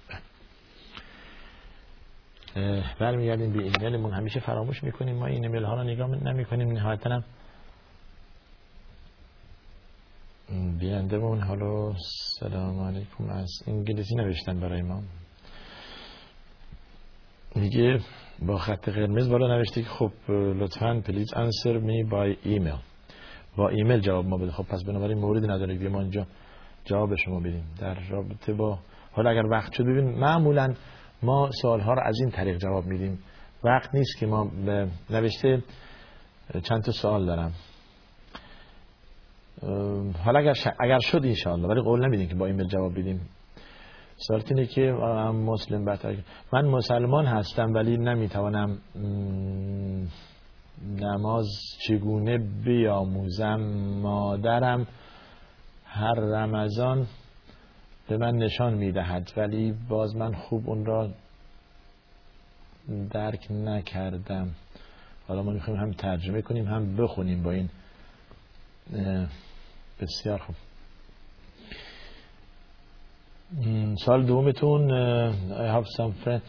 برمیگردیم 2.99 3.53
به 3.53 3.63
ایمیلمون. 3.63 4.13
همیشه 4.13 4.39
فراموش 4.39 4.83
می‌کنیم. 4.83 5.15
ما 5.15 5.25
این 5.25 5.43
ایمیل 5.45 5.63
ها 5.63 5.73
رو 5.73 5.83
نگاه 5.83 6.09
نمی‌کنیم. 6.09 6.71
نهایتا 6.71 7.09
هم 7.09 7.23
بیندمون 10.79 11.41
حالا 11.41 11.93
سلام 12.39 12.79
علیکم. 12.79 13.29
از 13.29 13.49
انگلیسی 13.67 14.15
نوشتن 14.15 14.59
برای 14.59 14.81
ما. 14.81 15.01
میگه 17.55 17.99
با 18.47 18.57
خط 18.57 18.89
قرمز 18.89 19.29
بالا 19.29 19.57
نوشته 19.57 19.81
که 19.81 19.89
خب 19.89 20.11
لطفا 20.31 21.01
please 21.05 21.33
answer 21.33 21.77
me 21.77 22.03
by 22.03 22.37
email 22.43 22.75
با 23.57 23.69
ایمیل 23.69 23.99
جواب 23.99 24.25
ما 24.25 24.37
بده. 24.37 24.51
خب 24.51 24.63
پس 24.63 24.83
بنابراین 24.83 25.17
موردی 25.17 25.47
نداره. 25.47 25.77
که 25.77 25.89
ما 25.89 26.01
اینجا 26.01 26.27
جواب 26.85 27.15
شما 27.15 27.39
بدیم. 27.39 27.63
در 27.79 27.99
رابطه 28.09 28.53
با 28.53 28.79
حالا 29.11 29.29
اگر 29.29 29.45
وقت 29.45 29.73
شد 29.73 29.83
ببین 29.83 30.19
معمولا 30.19 30.73
ما 31.23 31.49
سوال 31.61 31.79
ها 31.79 31.93
رو 31.93 32.01
از 32.05 32.15
این 32.19 32.31
طریق 32.31 32.57
جواب 32.57 32.85
میدیم. 32.85 33.19
وقت 33.63 33.95
نیست 33.95 34.17
که 34.19 34.25
ما 34.25 34.51
نوشته 35.09 35.63
چند 36.63 36.83
تا 36.83 36.91
سوال 36.91 37.25
دارم. 37.25 37.51
حالا 40.25 40.39
اگر, 40.39 40.53
اگر 40.79 40.99
شد 40.99 41.21
انشاءالله 41.25 41.67
ولی 41.67 41.81
قول 41.81 42.05
نمیدیم 42.05 42.27
که 42.27 42.35
با 42.35 42.45
ایمیل 42.45 42.67
جواب 42.67 42.99
بدیم. 42.99 43.21
سوالت 44.15 44.51
اینه 44.51 44.65
که 44.65 44.81
مسلم 45.31 45.85
بطر 45.85 46.15
من 46.53 46.65
مسلمان 46.65 47.25
هستم 47.25 47.73
ولی 47.73 47.97
نمی‌توانم 47.97 48.77
نماز 50.99 51.47
چگونه 51.87 52.37
بیاموزم؟ 52.37 53.59
مادرم 54.01 54.87
هر 55.85 56.13
رمضان 56.13 57.07
به 58.13 58.19
من 58.19 58.35
نشان 58.35 58.73
می‌دهد 58.73 59.31
ولی 59.37 59.73
باز 59.89 60.15
من 60.15 60.33
خوب 60.33 60.69
اون 60.69 60.85
را 60.85 61.09
درک 63.11 63.51
نکردم. 63.51 64.55
حالا 65.27 65.43
ما 65.43 65.51
می‌خوایم 65.51 65.79
هم 65.79 65.91
ترجمه 65.91 66.41
کنیم 66.41 66.67
هم 66.67 66.95
بخونیم 66.95 67.43
با 67.43 67.51
این 67.51 67.69
بسیار 70.01 70.37
خوب. 70.37 70.55
سال 73.95 74.25
دومتون 74.25 74.89
I 75.49 75.83
have 75.83 76.41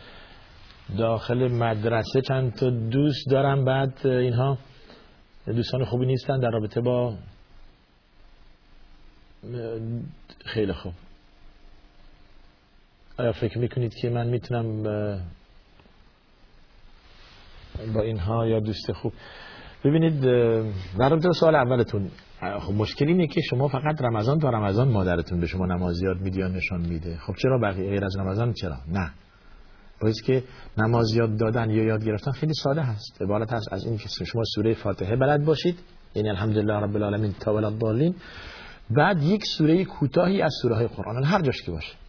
داخل 0.99 1.53
مدرسه 1.53 2.21
چند 2.21 2.55
تا 2.55 2.71
دوست 2.71 3.31
دارم 3.31 3.65
بعد 3.65 4.07
اینها؟ 4.07 4.59
دوستان 5.47 5.85
خوبی 5.85 6.07
نیستن 6.07 6.41
در 6.41 6.51
رابطه 6.51 6.81
با 6.81 7.15
خیلی 10.45 10.73
خوب. 10.73 10.93
آیا 13.19 13.33
فکر 13.33 13.59
می‌کنید 13.59 13.95
که 13.95 14.11
من 14.11 14.27
می‌تونم 14.27 14.83
با 17.95 18.03
اینها 18.03 18.47
یا 18.47 18.61
دوست 18.61 18.93
خوب؟ 18.93 19.13
ببینید 19.85 20.21
در 20.99 21.33
سوال 21.33 21.55
اولتون 21.55 22.11
خب 22.61 22.73
مشکل 22.73 23.09
اینه 23.09 23.27
که 23.27 23.41
شما 23.41 23.69
فقط 23.69 24.03
رمضان 24.03 24.39
تا 24.39 24.51
رمضان 24.51 24.89
مادرتون 24.89 25.41
به 25.41 25.47
شما 25.47 25.67
نماز 25.67 26.03
یاد 26.03 26.21
میده 26.21 26.41
یا 26.41 26.49
نشان 26.49 26.81
میده. 26.81 27.17
خب 27.17 27.35
چرا 27.43 27.59
بقیه 27.59 27.91
غیر 27.91 28.05
از 28.05 28.17
رمضان؟ 28.17 28.53
چرا؟ 28.53 28.77
نه. 28.89 29.11
باید 30.01 30.21
که 30.27 30.45
نماز 30.79 31.15
یاد 31.15 31.37
دادن 31.37 31.71
یا 31.71 31.85
یاد 31.85 32.05
گرفتن 32.05 32.33
خیلی 32.33 32.55
ساده 32.55 32.83
هست. 32.83 33.23
عبارت 33.23 33.53
هست 33.53 33.73
از 33.73 33.87
این 33.87 33.99
که 33.99 34.09
شما 34.25 34.43
سوره 34.55 34.75
فاتحه 34.75 35.17
بلد 35.17 35.45
باشید. 35.45 35.79
یعنی 36.15 36.29
الحمدلله 36.29 36.73
رب 36.73 36.97
العالمین 36.97 37.33
تا 37.41 37.55
ولد 37.55 38.15
بعد 38.91 39.23
یک 39.23 39.43
سوره 39.59 39.85
کوتاهی 39.85 40.43
از 40.43 40.53
سوره 40.63 40.75
های 40.77 40.87
قرآن 40.87 41.25
هر 41.25 41.43
جاش 41.43 41.63
که 41.63 41.71
باشه. 41.71 42.04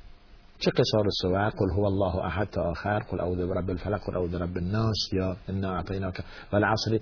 چه 0.60 0.72
قصار 0.72 1.06
سوا 1.22 1.50
قل 1.50 1.70
هو 1.78 1.86
الله 1.86 2.16
احد 2.16 2.50
تا 2.50 2.62
آخر 2.62 3.00
قل 3.00 3.20
اعوذ 3.20 3.48
برب 3.48 3.70
الفلق 3.70 4.02
قل 4.06 4.18
اعوذ 4.18 4.32
برب 4.32 4.58
الناس 4.58 5.10
یا 5.14 5.36
انا 5.50 5.76
اعطیناک 5.76 6.20
والعصر. 6.54 7.00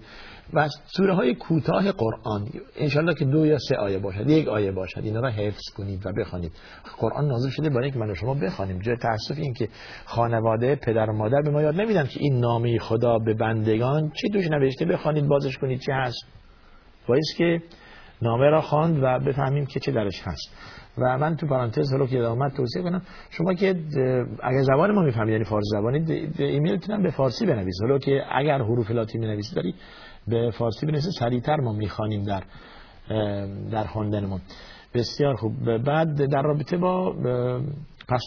و 0.53 0.69
سوره 0.85 1.13
های 1.15 1.35
کوتاه 1.35 1.91
قرآن 1.91 2.47
انشالله 2.75 3.13
که 3.13 3.25
دو 3.25 3.45
یا 3.45 3.57
سه 3.57 3.75
آیه 3.75 3.99
باشد 3.99 4.29
یک 4.29 4.47
آیه 4.47 4.71
باشد 4.71 5.01
اینا 5.03 5.19
را 5.19 5.29
حفظ 5.29 5.69
کنید 5.77 6.05
و 6.05 6.11
بخوانید. 6.11 6.51
قرآن 6.99 7.27
نازل 7.27 7.49
شده 7.49 7.69
برای 7.69 7.83
اینکه 7.83 7.99
من 7.99 8.11
و 8.11 8.15
شما 8.15 8.33
بخوانیم. 8.33 8.79
جای 8.79 8.97
تاسف 8.97 9.37
این 9.37 9.53
که 9.53 9.69
خانواده 10.05 10.75
پدر 10.75 11.09
و 11.09 11.13
مادر 11.13 11.41
به 11.41 11.51
ما 11.51 11.61
یاد 11.61 11.75
نمیدن 11.75 12.07
که 12.07 12.19
این 12.19 12.39
نامه 12.39 12.79
خدا 12.79 13.19
به 13.19 13.33
بندگان 13.33 14.11
چی 14.21 14.29
دوش 14.29 14.47
نوشته 14.51 14.85
بخوانید 14.85 15.27
بازش 15.27 15.57
کنید 15.57 15.79
چی 15.79 15.91
هست. 15.91 16.25
باید 17.07 17.23
که 17.37 17.61
نامه 18.21 18.45
را 18.45 18.61
خواند 18.61 19.03
و 19.03 19.19
بفهمیم 19.19 19.65
که 19.65 19.79
چه 19.79 19.91
درش 19.91 20.21
هست. 20.23 20.55
و 20.97 21.17
من 21.17 21.35
تو 21.35 21.47
پرانتز 21.47 21.91
حالا 21.91 22.05
که 22.05 22.23
آمد 22.23 22.51
توصیه 22.51 22.81
کنم 22.81 23.01
شما 23.29 23.53
که 23.53 23.75
اگر 24.43 24.61
زبان 24.61 24.91
ما 24.91 25.01
می‌فهمید 25.01 25.29
یعنی 25.31 25.43
فارسی 25.43 25.69
زبانی 25.71 26.31
ایمیلتون 26.37 27.03
به 27.03 27.11
فارسی 27.11 27.45
بنویسید 27.45 27.81
حالا 27.81 27.99
که 27.99 28.21
اگر 28.31 28.57
حروف 28.61 28.91
لاتینی 28.91 29.27
نویسید 29.27 29.55
داری 29.55 29.75
به 30.27 30.51
فارسی 30.51 30.85
بنویسید 30.85 31.11
سریعتر 31.11 31.55
ما 31.55 31.73
می‌خوانیم 31.73 32.23
در 32.23 32.43
در 33.71 33.83
خواندنمون 33.83 34.41
بسیار 34.93 35.35
خوب. 35.35 35.77
بعد 35.77 36.25
در 36.25 36.41
رابطه 36.41 36.77
با 36.77 37.15
پس 38.09 38.21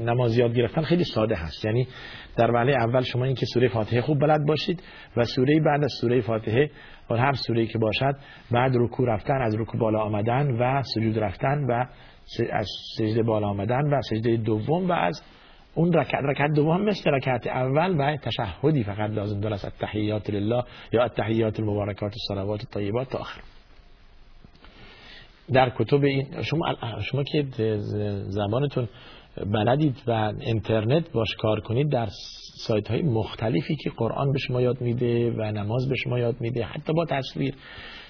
نماز 0.00 0.38
یاد 0.38 0.54
گرفتن 0.54 0.82
خیلی 0.82 1.04
ساده 1.04 1.34
هست. 1.34 1.64
یعنی 1.64 1.88
در 2.36 2.50
وله 2.50 2.72
اول 2.72 3.02
شما 3.02 3.24
این 3.24 3.34
که 3.34 3.46
سوره 3.46 3.68
فاتحه 3.68 4.00
خوب 4.00 4.20
بلد 4.20 4.46
باشید 4.46 4.82
و 5.16 5.24
سوره 5.24 5.60
بعد 5.60 5.84
از 5.84 5.92
سوره 6.00 6.20
فاتحه 6.20 6.70
و 7.10 7.14
هر 7.16 7.32
سوره 7.32 7.66
که 7.66 7.78
باشد 7.78 8.16
بعد 8.50 8.72
رکوع 8.74 9.08
رفتن 9.08 9.42
از 9.42 9.54
رکوع 9.54 9.80
بالا 9.80 10.00
آمدن 10.00 10.50
و 10.50 10.82
سجود 10.82 11.18
رفتن 11.18 11.64
و 11.64 11.84
از 12.52 12.68
سجده 12.96 13.22
بالا 13.22 13.48
آمدن 13.48 13.94
و 13.94 14.02
سجده 14.02 14.36
دوم 14.36 14.88
و 14.88 14.92
از 14.92 15.22
اون 15.74 15.92
رکعت. 15.92 16.24
رکعت 16.24 16.50
دوم 16.52 16.84
مثل 16.84 17.10
رکعت 17.10 17.46
اول 17.46 17.96
و 17.98 18.16
تشهدی 18.16 18.84
فقط 18.84 19.10
لازم 19.10 19.40
داره 19.40 19.54
از 19.54 19.64
التحیات 19.64 20.30
لله 20.30 20.62
یا 20.92 21.02
التحیات 21.02 21.60
المبارکات 21.60 22.12
الصلوات 22.12 22.60
الطیبات 22.60 23.10
تا 23.10 23.18
آخر. 23.18 23.40
در 25.52 25.72
کتب 25.78 26.04
این 26.04 26.42
شما 26.42 26.74
شما 27.00 27.22
که 27.22 27.46
زبانتون 28.28 28.88
بلدید 29.46 29.96
و 30.06 30.32
اینترنت 30.40 31.12
باش 31.12 31.28
کار 31.38 31.60
کنید 31.60 31.92
در 31.92 32.08
سایت 32.66 32.88
های 32.88 33.02
مختلفی 33.02 33.76
که 33.76 33.90
قرآن 33.90 34.32
به 34.32 34.38
شما 34.38 34.62
یاد 34.62 34.80
میده 34.80 35.30
و 35.30 35.52
نماز 35.52 35.88
به 35.88 35.94
شما 35.94 36.18
یاد 36.18 36.40
میده 36.40 36.64
حتی 36.64 36.92
با 36.92 37.04
تصویر 37.04 37.54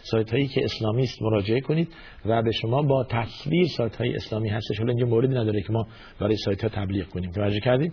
سایت 0.02 0.30
هایی 0.30 0.46
که 0.46 0.64
اسلامی 0.64 1.02
است 1.02 1.22
مراجعه 1.22 1.60
کنید 1.60 1.88
و 2.26 2.42
به 2.42 2.52
شما 2.52 2.82
با 2.82 3.04
تصویر 3.04 3.66
سایت 3.76 3.96
های 3.96 4.14
اسلامی 4.14 4.48
هستش. 4.48 4.78
حالا 4.78 4.90
اینجا 4.90 5.06
موردی 5.06 5.34
نداره 5.34 5.62
که 5.62 5.72
ما 5.72 5.86
برای 6.20 6.36
سایت 6.36 6.62
ها 6.62 6.68
تبلیغ 6.68 7.06
کنیم. 7.06 7.30
توجه 7.30 7.60
کردید 7.60 7.92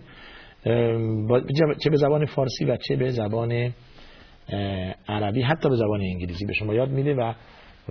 چه 1.84 1.90
به 1.90 1.96
زبان 1.96 2.26
فارسی 2.26 2.64
و 2.64 2.76
چه 2.76 2.96
به 2.96 3.10
زبان 3.10 3.72
عربی 5.08 5.42
حتی 5.42 5.68
به 5.68 5.76
زبان 5.76 6.00
انگلیسی 6.00 6.46
به 6.46 6.52
شما 6.52 6.74
یاد 6.74 6.88
میده 6.88 7.14
و 7.14 7.32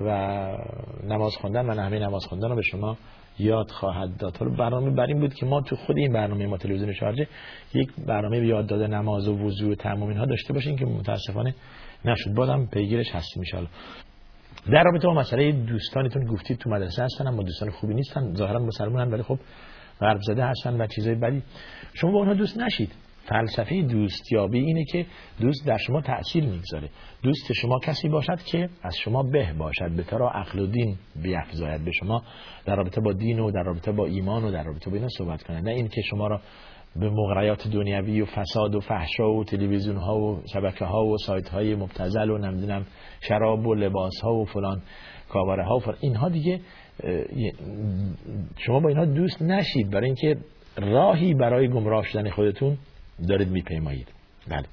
و 0.01 0.09
نماز 1.03 1.35
خوندن 1.35 1.69
و 1.69 1.73
نحوه 1.73 1.99
نماز 1.99 2.25
خوندن 2.25 2.49
رو 2.49 2.55
به 2.55 2.61
شما 2.61 2.97
یاد 3.39 3.71
خواهد 3.71 4.17
داد. 4.17 4.37
حالا 4.37 4.51
برنامه 4.51 4.91
بر 4.91 5.05
این 5.05 5.19
بود 5.19 5.33
که 5.33 5.45
ما 5.45 5.61
تو 5.61 5.75
خود 5.75 5.97
این 5.97 6.13
برنامه 6.13 6.47
ما 6.47 6.57
تلویزیون 6.57 6.93
شارجه 6.93 7.27
یک 7.73 7.89
برنامه 8.07 8.37
یاد 8.37 8.67
داده 8.67 8.87
نماز 8.87 9.27
و 9.27 9.37
وضو 9.37 9.71
و 9.71 9.75
تمام 9.75 10.09
اینها 10.09 10.25
داشته 10.25 10.53
باشیم 10.53 10.75
که 10.75 10.85
متاسفانه 10.85 11.55
نشد. 12.05 12.33
بازم 12.33 12.65
پیگیرش 12.65 13.11
هستیم 13.11 13.43
ان 13.53 13.67
در 14.71 14.83
رابطه 14.83 15.07
با 15.07 15.13
مسئله 15.13 15.51
دوستانتون 15.51 16.25
گفتید 16.25 16.57
تو 16.57 16.69
مدرسه 16.69 17.03
هستن 17.03 17.27
اما 17.27 17.43
دوستان 17.43 17.69
خوبی 17.69 17.93
نیستن. 17.93 18.33
ظاهرا 18.33 18.59
مسلمانن 18.59 19.11
ولی 19.11 19.23
خب 19.23 19.39
غرب 20.01 20.21
زده 20.21 20.45
هستن 20.45 20.81
و 20.81 20.87
چیزای 20.87 21.15
بدی. 21.15 21.43
شما 21.93 22.11
با 22.11 22.17
اونها 22.17 22.33
دوست 22.33 22.57
نشید. 22.57 22.91
فلسفه 23.25 23.81
دوستیابی 23.81 24.59
اینه 24.59 24.85
که 24.85 25.05
دوست 25.41 25.67
در 25.67 25.77
شما 25.77 26.01
تأثیر 26.01 26.45
می‌گذاره. 26.45 26.89
دوست 27.23 27.53
شما 27.53 27.79
کسی 27.79 28.09
باشد 28.09 28.39
که 28.51 28.69
از 28.83 28.97
شما 28.97 29.23
به 29.23 29.53
باشد 29.53 29.91
به 29.97 30.03
طرح 30.03 30.37
عقل 30.37 30.59
و 30.59 30.67
دین 30.67 30.95
بیافزاید 31.23 31.85
به 31.85 31.91
شما 31.91 32.23
در 32.65 32.75
رابطه 32.75 33.01
با 33.01 33.13
دین 33.13 33.39
و 33.39 33.51
در 33.51 33.63
رابطه 33.63 33.91
با 33.91 34.05
ایمان 34.05 34.43
و 34.43 34.51
در 34.51 34.63
رابطه 34.63 34.89
با 34.89 34.95
اینا 34.95 35.07
صحبت 35.17 35.43
کنه. 35.43 35.61
نه 35.61 35.71
این 35.71 35.87
که 35.87 36.01
شما 36.01 36.27
را 36.27 36.41
به 36.95 37.09
مغریات 37.09 37.67
دنیوی 37.67 38.21
و 38.21 38.25
فساد 38.25 38.75
و 38.75 38.79
فحشا 38.79 39.31
و 39.31 39.43
تلویزیون 39.43 39.97
ها 39.97 40.17
و 40.17 40.41
شبکه 40.53 40.85
ها 40.85 41.05
و 41.05 41.17
سایت 41.17 41.49
های 41.49 41.75
مبتزل 41.75 42.29
و 42.29 42.37
نمی‌دونم 42.37 42.85
شراب 43.21 43.67
و 43.67 43.75
لباس 43.75 44.21
ها 44.23 44.33
و 44.33 44.45
فلان 44.45 44.81
کاوره 45.29 45.65
ها 45.65 45.75
و 45.75 45.79
فلان. 45.79 45.97
اینها 46.01 46.29
دیگه 46.29 46.59
شما 48.57 48.79
با 48.79 48.89
اینها 48.89 49.05
دوست 49.05 49.41
نشید. 49.41 49.89
برای 49.89 50.05
اینکه 50.05 50.37
راهی 50.77 51.33
برای 51.33 51.67
گمراه 51.67 52.03
شدن 52.03 52.29
خودتون 52.29 52.77
دارید 53.27 53.49
میپیمایید. 53.49 54.07
بله. 54.47 54.65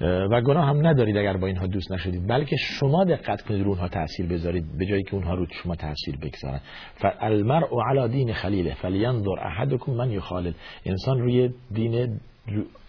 و 0.00 0.40
گناه 0.40 0.66
هم 0.66 0.86
ندارید 0.86 1.16
اگر 1.16 1.36
با 1.36 1.46
اینها 1.46 1.66
دوست 1.66 1.92
نشدید. 1.92 2.26
بلکه 2.26 2.56
شما 2.56 3.04
دقت 3.04 3.42
کنید 3.42 3.62
رو 3.62 3.68
اونها 3.68 3.88
تاثیر 3.88 4.26
بذارید 4.26 4.78
به 4.78 4.86
جایی 4.86 5.02
که 5.02 5.14
اونها 5.14 5.34
رو 5.34 5.46
شما 5.62 5.74
تاثیر 5.74 6.16
بگذارن. 6.16 6.60
فالمرء 6.94 7.68
علی 7.90 8.08
دین 8.08 8.32
خلیله 8.32 8.74
فلینظر 8.74 9.40
احدکم 9.40 9.92
من 9.92 10.10
یخالل. 10.10 10.52
انسان 10.84 11.18
روی 11.18 11.50
دین 11.70 12.20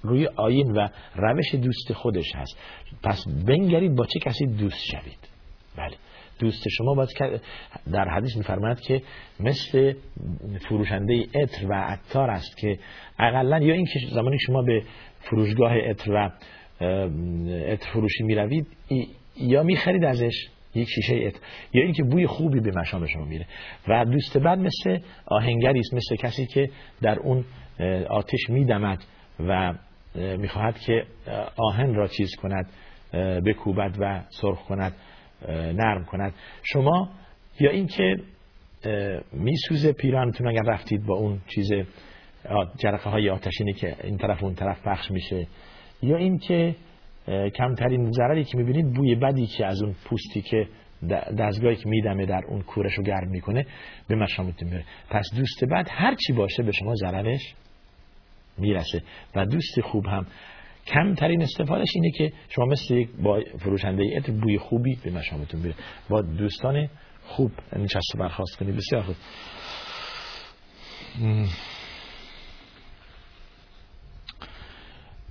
روی 0.01 0.27
آین 0.27 0.71
و 0.71 0.87
روش 1.15 1.55
دوست 1.55 1.93
خودش 1.93 2.35
هست. 2.35 2.57
پس 3.03 3.25
بنگرید 3.47 3.95
با 3.95 4.05
چه 4.05 4.19
کسی 4.19 4.45
دوست 4.45 4.85
شوید. 4.91 5.19
بله. 5.77 5.95
دوست 6.41 6.63
شما 6.69 6.93
باید 6.93 7.41
در 7.91 8.09
حدیث 8.09 8.37
میفرماید 8.37 8.79
که 8.79 9.01
مثل 9.39 9.93
فروشنده 10.69 11.25
اتر 11.35 11.67
و 11.69 11.73
عطار 11.73 12.29
است 12.29 12.57
که 12.57 12.79
اقلا 13.19 13.59
یا 13.59 13.73
اینکه 13.73 13.99
زمانی 14.11 14.37
شما 14.39 14.61
به 14.61 14.83
فروشگاه 15.19 15.71
اتر 15.89 16.11
و 16.11 16.29
اتر 17.67 17.89
فروشی 17.93 18.23
می‌روید 18.23 18.67
یا 19.37 19.63
می‌خرید 19.63 20.03
ازش 20.03 20.33
یک 20.75 20.87
شیشه 20.95 21.15
اتر 21.25 21.39
یا 21.73 21.83
اینکه 21.83 22.03
بوی 22.03 22.27
خوبی 22.27 22.59
به 22.59 22.71
مشام 22.79 23.07
شما 23.07 23.25
میره 23.25 23.45
و 23.87 24.05
دوست 24.05 24.37
بعد 24.37 24.59
مثل 24.59 24.99
آهنگری 25.25 25.79
است 25.79 25.93
مثل 25.93 26.15
کسی 26.15 26.45
که 26.45 26.69
در 27.01 27.19
اون 27.19 27.45
آتش 28.09 28.49
میدمد 28.49 29.03
و 29.39 29.73
می‌خواهد 30.15 30.79
که 30.79 31.05
آهن 31.57 31.93
را 31.93 32.07
چیز 32.07 32.35
کند 32.35 32.69
بکوبد 33.45 33.95
و 33.99 34.23
سرخ 34.29 34.63
کند. 34.63 34.93
نرم 35.49 36.05
کند. 36.05 36.33
شما 36.63 37.09
یا 37.59 37.71
اینکه 37.71 38.15
میسوزه 39.33 39.93
پیرانتون 39.93 40.47
اگر 40.47 40.63
رفتید 40.65 41.05
با 41.05 41.15
اون 41.15 41.41
چیز 41.47 41.71
جرقه 42.77 43.09
های 43.09 43.29
آتشینی 43.29 43.73
که 43.73 43.95
این 44.03 44.17
طرف 44.17 44.43
اون 44.43 44.55
طرف 44.55 44.87
پخش 44.87 45.11
میشه 45.11 45.47
یا 46.01 46.17
اینکه 46.17 46.75
کمترین 47.55 48.11
ضرری 48.11 48.43
که 48.43 48.57
می‌بینید 48.57 48.93
بوی 48.93 49.15
بدی 49.15 49.47
که 49.47 49.65
از 49.65 49.81
اون 49.83 49.95
پوستی 50.05 50.41
که 50.41 50.67
دستگاهی 51.39 51.75
که 51.75 51.89
میدمه 51.89 52.25
در 52.25 52.41
اون 52.47 52.61
کورش 52.61 52.93
رو 52.93 53.03
گرم 53.03 53.29
می‌کنه 53.29 53.65
به 54.07 54.15
مشامتون 54.15 54.69
میره. 54.69 54.83
پس 55.09 55.25
دوست 55.35 55.63
بعد 55.65 55.87
هر 55.89 56.15
چی 56.15 56.33
باشه 56.33 56.63
به 56.63 56.71
شما 56.71 56.95
ضررش 56.95 57.55
می‌رسه. 58.57 59.01
و 59.35 59.45
دوست 59.45 59.81
خوب 59.81 60.05
هم 60.05 60.25
کمترین 60.87 61.41
استفادهش 61.41 61.89
اینه 61.95 62.11
که 62.11 62.33
شما 62.49 62.65
مثل 62.65 63.05
با 63.23 63.41
فروشنده 63.59 64.03
ایت 64.03 64.29
بوی 64.29 64.57
خوبی 64.57 64.95
به 65.03 65.11
مشامتون 65.11 65.61
بیره 65.61 65.75
با 66.09 66.21
دوستان 66.21 66.89
خوب 67.23 67.51
نشست 67.75 68.17
برخواست 68.19 68.57
کنید 68.57 68.75
بسیار 68.75 69.03
خوب. 69.03 69.15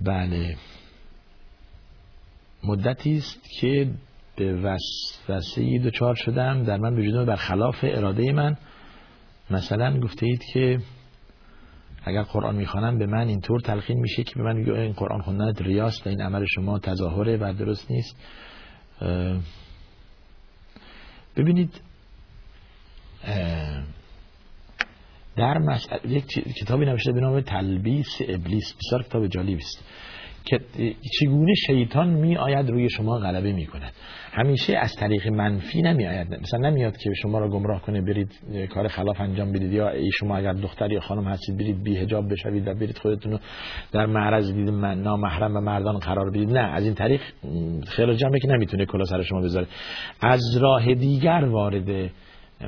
بله. 0.01 0.55
مدتی 2.63 3.17
است 3.17 3.49
که 3.59 3.91
به 4.35 4.53
وسوسه 4.53 5.79
دچار 5.85 6.15
شدم. 6.15 6.63
در 6.63 6.77
من 6.77 6.97
وجود 6.97 7.27
بر 7.27 7.35
خلاف 7.35 7.75
اراده 7.83 8.31
من 8.31 8.57
مثلا 9.49 9.99
گفته 9.99 10.25
اید 10.25 10.43
که 10.53 10.79
اگر 12.03 12.23
قرآن 12.23 12.55
می‌خوانم 12.55 12.97
به 12.97 13.05
من 13.05 13.27
اینطور 13.27 13.59
تلقین 13.59 13.99
میشه 13.99 14.23
که 14.23 14.35
به 14.35 14.43
من 14.43 14.55
میگه 14.55 14.73
این 14.73 14.93
قرآن 14.93 15.21
خوندن 15.21 15.53
ریاست 15.53 16.07
این 16.07 16.21
عمل 16.21 16.45
شما 16.45 16.79
تظاهره 16.79 17.37
و 17.37 17.53
درست 17.53 17.91
نیست. 17.91 18.15
ببینید 21.35 21.81
در 25.35 25.57
مسئله 25.57 26.11
یک 26.11 26.25
کتابی 26.61 26.85
نوشته 26.85 27.11
به 27.11 27.19
نام 27.21 27.41
تلبیس 27.41 28.17
ابلیس. 28.21 28.73
بسیار 28.73 29.03
کتاب 29.03 29.27
جالبی 29.27 29.55
است. 29.55 29.83
که 30.45 30.59
چگونه 31.19 31.53
شیطان 31.67 32.09
می 32.09 32.37
آید 32.37 32.69
روی 32.69 32.89
شما 32.89 33.17
غلبه 33.17 33.53
می 33.53 33.65
کند 33.65 33.93
همیشه 34.33 34.77
از 34.77 34.95
طریق 34.95 35.27
منفی 35.27 35.81
نمی 35.81 36.07
آید 36.07 36.33
مثلا 36.41 36.69
نمیاد 36.69 36.97
که 36.97 37.13
شما 37.21 37.39
را 37.39 37.49
گمراه 37.49 37.81
کنه 37.81 38.01
برید 38.01 38.39
کار 38.69 38.87
خلاف 38.87 39.21
انجام 39.21 39.51
بدید. 39.51 39.73
یا 39.73 39.89
ای 39.89 40.11
شما 40.11 40.37
اگر 40.37 40.53
دختر 40.53 40.91
یا 40.91 40.99
خانم 40.99 41.27
هستید 41.27 41.57
برید 41.57 41.83
بی 41.83 41.97
حجاب 41.97 42.31
بشوید 42.31 42.67
و 42.67 42.73
برید 42.73 42.97
خودتون 42.97 43.31
رو 43.31 43.39
در 43.91 44.05
معرض 44.05 44.53
دید 44.53 44.69
نامحرم 44.69 45.57
و 45.57 45.61
مردان 45.61 45.97
قرار 45.97 46.29
بدید. 46.29 46.49
نه 46.49 46.59
از 46.59 46.83
این 46.83 46.93
طریق 46.93 47.21
خیلی 47.87 48.15
جمعه 48.15 48.39
که 48.39 48.47
نمی‌تونه 48.47 48.85
کلا 48.85 49.05
سر 49.05 49.21
شما 49.21 49.41
بذاره. 49.41 49.67
از 50.21 50.57
راه 50.61 50.93
دیگر 50.93 51.45
وارد 51.45 52.11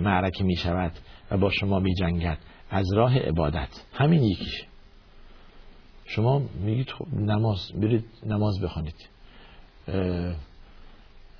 معرکه 0.01 0.43
می 0.43 0.55
شود 0.55 0.91
و 1.31 1.37
با 1.37 1.49
شما 1.49 1.79
می 1.79 1.93
جنگد 1.93 2.37
از 2.69 2.93
راه 2.93 3.19
عبادت. 3.19 3.85
همین 3.93 4.23
یکیشه. 4.23 4.72
شما 6.15 6.41
میگید 6.65 6.89
خب 6.89 7.07
نماز 7.13 7.71
برید 7.81 8.05
نماز 8.25 8.61
بخوانید. 8.61 9.09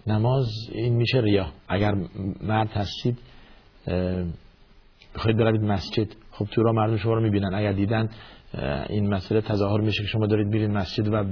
نماز 0.08 0.48
این 0.72 0.94
میشه 0.94 1.20
ریا. 1.20 1.48
اگر 1.68 1.96
مرد 2.42 2.70
هستید 2.70 3.18
بخواید 5.16 5.38
بروید 5.38 5.62
مسجد 5.62 6.08
خب 6.32 6.46
تو 6.46 6.64
را 6.64 6.72
مردم 6.72 6.98
شما 6.98 7.14
رو 7.14 7.22
می‌بینن. 7.22 7.54
اگر 7.54 7.72
دیدن 7.72 8.10
این 8.90 9.14
مسئله 9.14 9.42
تظاهر 9.42 9.82
میشه 9.82 10.02
که 10.02 10.08
شما 10.08 10.28
دارید 10.28 10.48
میرین 10.48 10.72
مسجد 10.72 11.08
و 11.08 11.24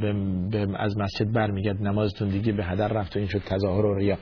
به 0.52 0.68
از 0.76 0.98
مسجد 0.98 1.32
برمیگرد 1.34 1.82
نمازتون 1.82 2.30
دیگه 2.30 2.52
به 2.52 2.64
هدر 2.66 2.88
رفت 2.88 3.16
و 3.16 3.20
این 3.20 3.28
شد 3.28 3.40
تظاهر 3.46 3.86
و 3.86 3.96
ریا. 3.96 4.18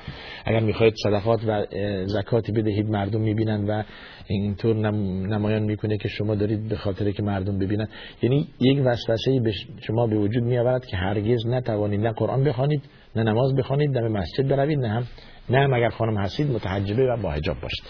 اگر 0.45 0.59
می‌خواید 0.59 0.93
صدقات 1.03 1.39
و 1.47 1.65
زکاتی 2.05 2.51
بدهید 2.51 2.89
مردم 2.89 3.21
می‌بینن 3.21 3.65
و 3.67 3.83
اینطور 4.27 4.75
نمایان 4.75 5.63
می‌کنه 5.63 5.97
که 5.97 6.07
شما 6.07 6.35
دارید 6.35 6.69
به 6.69 6.75
خاطر 6.75 7.12
که 7.12 7.23
مردم 7.23 7.59
ببینن. 7.59 7.88
یعنی 8.21 8.47
یک 8.59 8.81
وسوسه 8.85 9.39
به 9.39 9.51
شما 9.88 10.07
به 10.07 10.15
وجود 10.15 10.43
میآورد 10.43 10.85
که 10.85 10.97
هرگز 10.97 11.47
نتوانید 11.47 12.01
نه 12.01 12.12
قرآن 12.12 12.43
بخوانید 12.43 12.81
نه 13.15 13.23
نماز 13.23 13.55
بخوانید 13.55 13.97
نه 13.97 14.01
به 14.01 14.09
مسجد 14.09 14.47
بروید 14.47 14.79
نه 14.79 14.89
هم 14.89 15.03
نه 15.49 15.75
اگر 15.75 15.89
خانم 15.89 16.17
هستید 16.17 16.51
متحجبه 16.51 17.13
و 17.13 17.17
با 17.17 17.31
حجاب 17.31 17.57
باشید. 17.62 17.85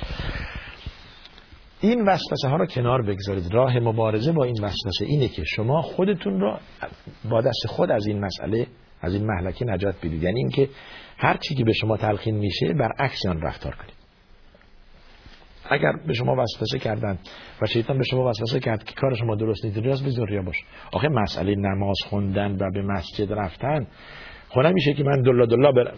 این 1.82 2.02
وسوسه 2.06 2.48
ها 2.48 2.56
رو 2.56 2.66
کنار 2.66 3.02
بگذارید. 3.02 3.54
راه 3.54 3.80
مبارزه 3.80 4.32
با 4.32 4.44
این 4.44 4.64
وسوسه 4.64 5.06
اینه 5.06 5.28
که 5.28 5.44
شما 5.44 5.82
خودتون 5.82 6.40
رو 6.40 6.58
با 7.30 7.42
دست 7.42 7.68
خود 7.68 7.92
از 7.92 8.08
این 8.08 8.20
مسئله 8.26 8.68
از 9.02 9.14
این 9.14 9.26
محلکه 9.26 9.66
نجات 9.66 9.96
بدید. 9.98 10.24
یعنی 10.24 10.40
اینکه 10.40 10.70
هر 11.18 11.38
چی 11.38 11.56
که 11.56 11.64
به 11.64 11.74
شما 11.74 11.98
تلقین 11.98 12.36
میشه 12.36 12.74
برعکس 12.74 13.26
آن 13.26 13.42
رفتار 13.42 13.76
کنید. 13.76 14.00
اگر 15.70 15.92
به 16.08 16.14
شما 16.14 16.36
وسوسه 16.36 16.80
کردن 16.80 17.20
و 17.62 17.66
شیطان 17.66 17.98
به 17.98 18.04
شما 18.04 18.30
وسوسه 18.30 18.60
کرد 18.60 18.84
که 18.84 18.94
کار 18.96 19.16
شما 19.16 19.36
درست 19.36 19.66
نیست 19.66 19.78
ریاض 19.78 20.02
به 20.02 20.26
ریا 20.26 20.42
باش. 20.42 20.56
آخه 20.92 21.08
مسئله 21.08 21.56
نماز 21.56 21.98
خوندن 22.10 22.52
و 22.52 22.72
به 22.74 22.82
مسجد 22.82 23.34
رفتن 23.34 23.88
خب 24.50 24.60
میشه 24.74 24.94
که 24.94 25.04
من 25.04 25.22
دلا 25.22 25.46
دلا 25.46 25.72
برم 25.72 25.98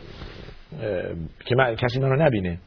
که 1.45 1.55
من 1.55 1.75
کسی 1.75 1.99
منو 1.99 2.15
نبینه. 2.15 2.59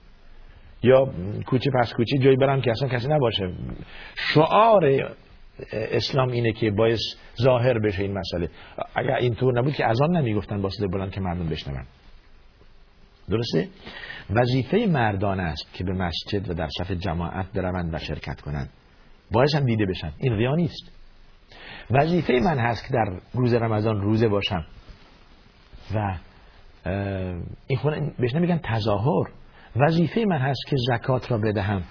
یا 0.82 1.12
کوچه 1.46 1.70
پس 1.80 1.92
کوچه 1.92 2.18
جایی 2.18 2.36
برم 2.36 2.60
که 2.60 2.70
اصلا 2.70 2.88
کسی 2.88 3.08
نباشه. 3.08 3.52
شعار 4.14 4.84
اسلام 5.72 6.28
اینه 6.28 6.52
که 6.52 6.70
باعث 6.70 7.00
ظاهر 7.42 7.78
بشه 7.78 8.02
این 8.02 8.18
مسئله. 8.18 8.48
اگر 8.94 9.14
اینطور 9.14 9.58
نبود 9.58 9.72
که 9.74 9.86
از 9.86 10.02
آن 10.02 10.16
نمی‌گفتن 10.16 10.62
با 10.62 10.70
صدای 10.70 10.88
بلند 10.88 11.10
که 11.10 11.20
مردم 11.20 11.46
بشنون. 11.48 11.84
درسته؟ 13.28 13.68
وظیفه 14.30 14.86
مردان 14.90 15.40
است 15.40 15.74
که 15.74 15.84
به 15.84 15.92
مسجد 15.92 16.50
و 16.50 16.54
در 16.54 16.68
صف 16.78 16.90
جماعت 16.90 17.52
بروند 17.52 17.94
و 17.94 17.98
شرکت 17.98 18.40
کنند. 18.40 18.70
باعث 19.32 19.54
هم 19.54 19.64
دیده 19.64 19.86
بشن. 19.86 20.12
این 20.18 20.32
ریا 20.32 20.54
نیست. 20.54 20.92
وظیفه 21.90 22.40
من 22.44 22.58
هست 22.58 22.86
که 22.86 22.92
در 22.92 23.20
روز 23.34 23.54
رمضان 23.54 24.00
روزه 24.00 24.28
باشم. 24.28 24.64
و 25.94 26.18
این 27.66 27.78
خونه 27.78 28.12
بهش 28.18 28.34
نمیگن 28.34 28.60
تظاهر. 28.64 29.26
وظیفه 29.76 30.24
من 30.24 30.38
هست 30.38 30.66
که 30.68 30.76
زکات 30.88 31.30
را 31.32 31.38
بدهم. 31.38 31.82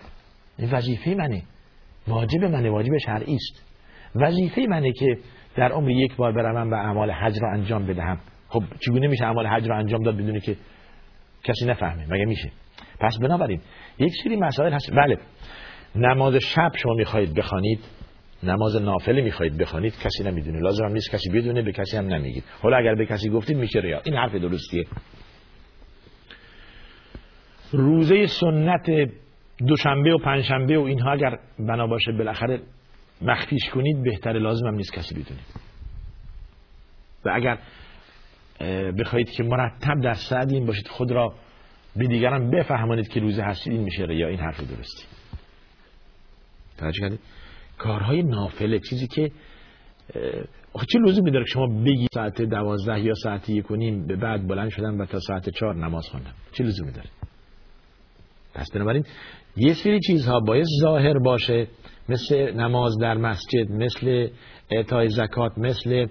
این 0.58 0.72
وظیفه 0.72 1.16
منه. 1.16 1.44
واجب 2.08 2.44
منه 2.44 2.70
واجب 2.70 2.98
شرعی 2.98 3.36
است. 3.36 3.66
وظیفه 4.16 4.66
منه 4.70 4.92
که 4.92 5.18
در 5.56 5.72
عمر 5.72 5.90
یک 5.90 6.16
بار 6.16 6.32
بروم 6.32 6.72
و 6.72 6.76
اعمال 6.76 7.12
حج 7.12 7.40
را 7.42 7.52
انجام 7.54 7.86
بدهم. 7.86 8.20
خب 8.48 8.64
چگونه 8.80 9.08
میشه 9.08 9.26
اعمال 9.26 9.48
حج 9.48 9.68
را 9.70 9.78
انجام 9.78 10.04
داد 10.04 10.18
بدون 10.18 10.40
که 10.40 10.56
کسی 11.44 11.66
نفهمه؟ 11.66 12.06
مگه 12.10 12.26
میشه؟ 12.26 12.52
پس 13.00 13.18
بنابراین 13.18 13.62
یک 14.00 14.14
سری 14.24 14.36
مسائل 14.36 14.74
هست. 14.74 14.92
بله 14.92 15.18
نماز 15.96 16.36
شب 16.36 16.72
شما 16.76 16.94
می‌خواهید 16.94 17.34
بخوانید 17.34 17.80
نماز 18.44 18.76
نافله 18.76 19.22
می‌خواهید 19.22 19.58
بخوانید 19.58 19.94
کسی 20.04 20.24
نمی‌دونه. 20.24 20.60
لازم 20.60 20.86
نیست 20.86 21.12
کسی 21.12 21.30
بدونه 21.30 21.62
به 21.62 21.72
کسی 21.72 21.98
هم 21.98 22.06
نمیگید. 22.06 22.44
حالا 22.62 22.78
اگر 22.78 22.96
به 22.96 23.06
کسی 23.06 23.30
گفتید 23.30 23.58
میشه 23.58 23.80
ریا. 23.80 24.02
این 24.04 24.16
حرف 24.16 24.36
درستیه. 24.36 24.86
روزه 27.74 28.26
سنت 28.28 29.12
دوشنبه 29.68 30.14
و 30.14 30.18
پنجشنبه 30.18 30.78
و 30.78 30.82
اینها 30.82 31.12
اگر 31.12 31.40
بنا 31.60 31.88
باشه 31.88 32.12
بالاخره 32.12 32.62
مخفیش 33.22 33.70
کنید 33.70 34.04
بهتره. 34.04 34.40
لازم 34.40 34.68
هم 34.68 34.76
نیست 34.76 34.94
کسی 34.94 35.16
بدونید. 35.16 35.46
و 37.26 37.32
اگر 37.34 37.58
بخواهید 38.92 39.30
که 39.30 39.44
مرتب 39.44 40.02
در 40.04 40.14
سعد 40.14 40.52
این 40.52 40.66
باشید 40.66 40.88
خود 40.88 41.12
را 41.12 41.34
به 41.96 42.08
دیگران 42.08 42.52
بفهمانید 42.52 43.08
که 43.08 43.20
روزه 43.20 43.44
هستید 43.44 43.74
این 43.74 43.84
میشه 43.84 44.16
یا 44.16 44.28
این 44.28 44.40
حرف 44.40 44.60
درستی 44.60 45.04
توجه 46.78 47.02
کردید؟ 47.02 47.20
کارهای 47.78 48.24
نافله 48.24 48.80
چیزی 48.80 49.08
که 49.08 49.32
آخه 50.74 50.86
چه 50.86 51.00
لزومی 51.00 51.32
داره 51.32 51.46
شما 51.46 51.68
بگی 51.68 52.08
ساعت 52.14 52.42
دوازده 52.42 53.00
یا 53.00 53.14
ساعت 53.14 53.50
یک 53.50 53.72
و 53.72 53.76
نیم 53.76 54.08
به 54.08 54.16
بعد 54.16 54.48
بلند 54.48 54.70
شدن 54.70 55.02
و 55.02 55.06
تا 55.06 55.20
ساعت 55.20 55.50
چهار 55.50 55.76
نماز 55.76 56.08
خوندم 56.08 56.34
چه 56.52 56.64
لزومی 56.64 56.92
داره؟ 56.92 57.10
پس 58.56 58.72
بنابراین 58.72 59.06
یه 59.58 59.74
سری 59.74 60.00
چیزها 60.00 60.40
باید 60.40 60.66
ظاهر 60.82 61.20
باشه 61.20 61.68
مثل 62.10 62.52
نماز 62.52 62.98
در 63.02 63.14
مسجد 63.14 63.72
مثل 63.72 64.28
اعطای 64.72 65.10
زکات 65.10 65.58
مثل 65.58 66.08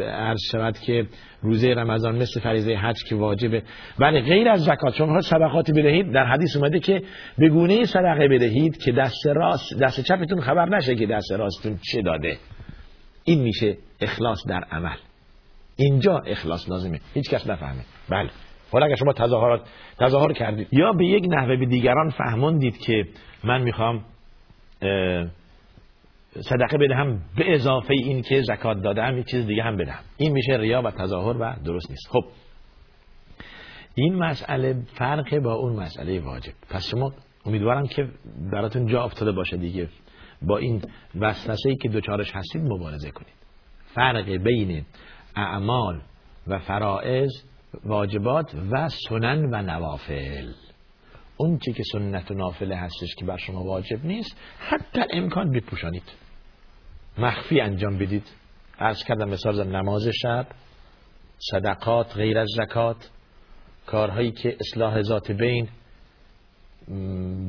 عرض 0.00 0.40
شود 0.52 0.78
که 0.78 1.06
روزه 1.42 1.68
رمضان 1.68 2.16
مثل 2.16 2.40
فریضه 2.40 2.76
حج 2.76 3.04
که 3.08 3.14
واجبه. 3.14 3.62
ولی 3.98 4.20
غیر 4.20 4.48
از 4.48 4.64
زکات 4.64 4.94
شما 4.94 5.20
صدقاتی 5.20 5.72
بدهید 5.72 6.12
در 6.12 6.26
حدیث 6.26 6.56
اومده 6.56 6.80
که 6.80 7.02
به 7.38 7.48
گونه 7.48 7.84
صدقه 7.84 8.28
بدهید 8.28 8.76
که 8.76 8.92
دست 8.92 9.26
راست 9.26 9.78
دست 9.78 10.00
چپتون 10.00 10.40
خبر 10.40 10.76
نشه 10.76 10.94
که 10.94 11.06
دست 11.06 11.32
راستتون 11.32 11.78
چه 11.92 12.02
داده. 12.02 12.36
این 13.24 13.42
میشه 13.42 13.76
اخلاص 14.00 14.46
در 14.48 14.64
عمل. 14.70 14.96
اینجا 15.76 16.18
اخلاص 16.18 16.68
لازمه. 16.68 17.00
هیچ 17.14 17.30
کس 17.30 17.46
نفهمه. 17.46 17.82
بله. 18.10 18.30
حالا 18.72 18.86
اگر 18.86 18.94
شما 18.94 19.12
تظاهرات 19.12 19.60
تظاهر 20.00 20.32
کردید. 20.32 20.68
یا 20.72 20.92
به 20.92 21.06
یک 21.06 21.24
نحوه 21.28 21.56
به 21.56 21.66
دیگران 21.66 22.10
فهموندید 22.10 22.78
که 22.78 23.08
من 23.44 23.62
می‌خوام 23.62 24.04
صدقه 26.40 26.78
بدهم 26.78 27.22
به 27.36 27.54
اضافه 27.54 27.94
این 27.94 28.22
که 28.22 28.42
زکات 28.42 28.82
دادم 28.82 29.18
یک 29.18 29.26
چیز 29.26 29.46
دیگه 29.46 29.62
هم 29.62 29.76
بدهم. 29.76 30.00
این 30.16 30.32
میشه 30.32 30.56
ریا 30.56 30.82
و 30.82 30.90
تظاهر 30.90 31.36
و 31.40 31.56
درست 31.64 31.90
نیست. 31.90 32.08
خب. 32.10 32.24
این 33.94 34.14
مسئله 34.14 34.76
فرق 34.94 35.38
با 35.38 35.54
اون 35.54 35.72
مسئله 35.72 36.20
واجب. 36.20 36.52
پس 36.70 36.88
شما 36.90 37.12
امیدوارم 37.46 37.86
که 37.86 38.08
براتون 38.52 38.86
جا 38.86 39.04
افتاده 39.04 39.32
باشه 39.32 39.56
دیگه. 39.56 39.88
با 40.42 40.58
این 40.58 40.82
وسوسه 41.20 41.68
ای 41.68 41.76
که 41.76 41.88
دوچارش 41.88 42.36
هستید 42.36 42.62
مبارزه 42.62 43.10
کنید. 43.10 43.34
فرق 43.94 44.30
بین 44.30 44.84
اعمال 45.36 46.00
و 46.46 46.58
فرائض 46.58 47.30
واجبات 47.84 48.54
و 48.70 48.88
سنن 48.88 49.44
و 49.44 49.62
نوافل. 49.62 50.52
اون 51.36 51.58
چی 51.58 51.72
که 51.72 51.82
سنت 51.92 52.30
و 52.30 52.34
نافله 52.34 52.76
هستش 52.76 53.14
که 53.18 53.24
بر 53.24 53.36
شما 53.36 53.64
واجب 53.64 54.04
نیست 54.04 54.36
حتی 54.58 55.00
امکان 55.12 55.50
بپوشانید. 55.50 56.12
مخفی 57.18 57.60
انجام 57.60 57.98
بدید. 57.98 58.30
عرض 58.78 59.04
کردم 59.04 59.28
مثال 59.28 59.76
نماز 59.76 60.08
شب 60.22 60.46
صدقات 61.50 62.16
غیر 62.16 62.38
از 62.38 62.48
زکات 62.56 63.10
کارهایی 63.86 64.32
که 64.32 64.56
اصلاح 64.60 65.02
ذات 65.02 65.30
بین 65.30 65.68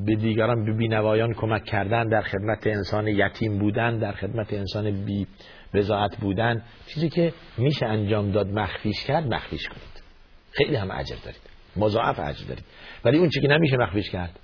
به 0.06 0.16
دیگران 0.16 0.66
به 0.66 0.74
بینوایان 0.74 1.34
کمک 1.34 1.64
کردن 1.64 2.08
در 2.08 2.22
خدمت 2.22 2.68
انسان 2.68 3.08
یتیم 3.08 3.60
بودن 3.60 3.98
در 3.98 4.12
خدمت 4.12 4.54
انسان 4.54 5.06
بی 5.06 5.28
بزاعت 5.74 6.18
بودن. 6.18 6.64
چیزی 6.88 7.10
که 7.10 7.34
میشه 7.58 7.86
انجام 7.86 8.32
داد 8.32 8.48
مخفیش 8.48 9.06
کرد 9.06 9.34
مخفیش 9.34 9.68
کنید. 9.68 9.95
خیلی 10.58 10.76
هم 10.76 10.92
اجر 10.92 11.16
دارید. 11.26 11.42
مضاعف 11.76 12.20
اجر 12.20 12.46
دارید. 12.48 12.66
ولی 13.06 13.18
اون 13.18 13.30
چی 13.30 13.42
که 13.42 13.48
نمیشه 13.48 13.78
مخفیش 13.78 14.10
کرد. 14.10 14.40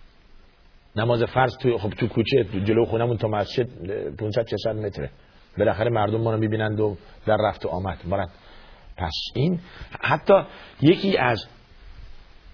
نماز 0.96 1.24
فرض 1.24 1.58
تو 1.58 1.78
خب 1.78 1.90
تو 1.90 2.08
کوچه 2.08 2.44
جلو 2.44 2.86
خونمون 2.86 3.18
تا 3.18 3.28
مسجد 3.28 3.68
500 4.16 4.48
600 4.48 4.76
متره. 4.76 5.10
بالاخره 5.58 5.90
مردم 5.90 6.22
ما 6.22 6.32
رو 6.32 6.38
می‌بینند 6.40 6.80
و 6.80 6.98
در 7.26 7.38
رفت 7.38 7.66
و 7.66 7.70
آمد. 7.70 7.98
مرد 8.06 8.30
پس 8.98 9.14
این 9.36 9.60
حتی 10.02 10.34
یکی 10.82 11.18
از 11.18 11.46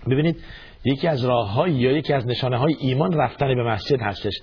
ببینید 0.07 0.43
یکی 0.85 1.07
از 1.07 1.25
راه 1.25 1.69
یا 1.69 1.91
یکی 1.91 2.13
از 2.13 2.27
نشانه 2.27 2.57
های 2.57 2.75
ایمان 2.79 3.13
رفتن 3.13 3.55
به 3.55 3.63
مسجد 3.63 4.01
هستش. 4.01 4.33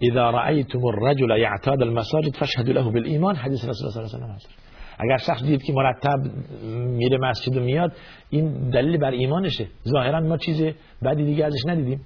اذا 0.00 0.30
رأیتم 0.30 0.84
الرجل 0.84 1.38
یعتاد 1.38 1.82
المساجد 1.82 2.36
فاشهدوا 2.36 2.72
له 2.72 2.90
بالایمان. 2.90 3.36
حدیث 3.36 3.64
رسول 3.64 3.86
الله 3.86 4.08
صلی 4.08 4.22
الله 4.22 4.34
علیه 4.34 4.46
و 4.46 4.73
اگر 4.98 5.16
شخص 5.16 5.42
دید 5.42 5.62
که 5.62 5.72
مرتب 5.72 6.18
میره 6.86 7.18
مسجد 7.18 7.56
و 7.56 7.60
میاد 7.60 7.92
این 8.30 8.70
دلیل 8.70 8.96
بر 8.96 9.10
ایمانشه. 9.10 9.66
ظاهرا 9.88 10.20
ما 10.20 10.36
چیز 10.36 10.62
بدی 11.04 11.24
دیگه 11.24 11.44
ازش 11.44 11.66
ندیدیم. 11.66 12.00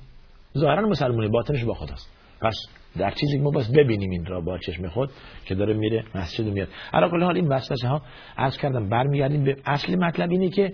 ظاهرا 0.58 0.88
مسلمونه 0.88 1.28
باطنش 1.28 1.64
با 1.64 1.74
خداست. 1.74 2.12
پس 2.40 2.54
در 2.98 3.10
چیزی 3.10 3.36
که 3.36 3.42
ما 3.42 3.50
باز 3.50 3.72
ببینیم 3.72 4.10
این 4.10 4.26
را 4.26 4.40
با 4.40 4.58
چشم 4.58 4.88
خود 4.88 5.10
که 5.44 5.54
داره 5.54 5.74
میره 5.74 6.04
مسجد 6.14 6.48
و 6.48 6.50
میاد. 6.50 6.68
علا 6.92 7.08
کل 7.08 7.22
حال 7.22 7.36
این 7.36 7.48
وسوسه 7.48 7.88
ها 7.88 8.02
از 8.36 8.58
کردم 8.58 8.88
برمیگردیم 8.88 9.44
به 9.44 9.56
اصل 9.66 9.96
مطلب 9.96 10.30
اینه 10.30 10.48
که 10.48 10.72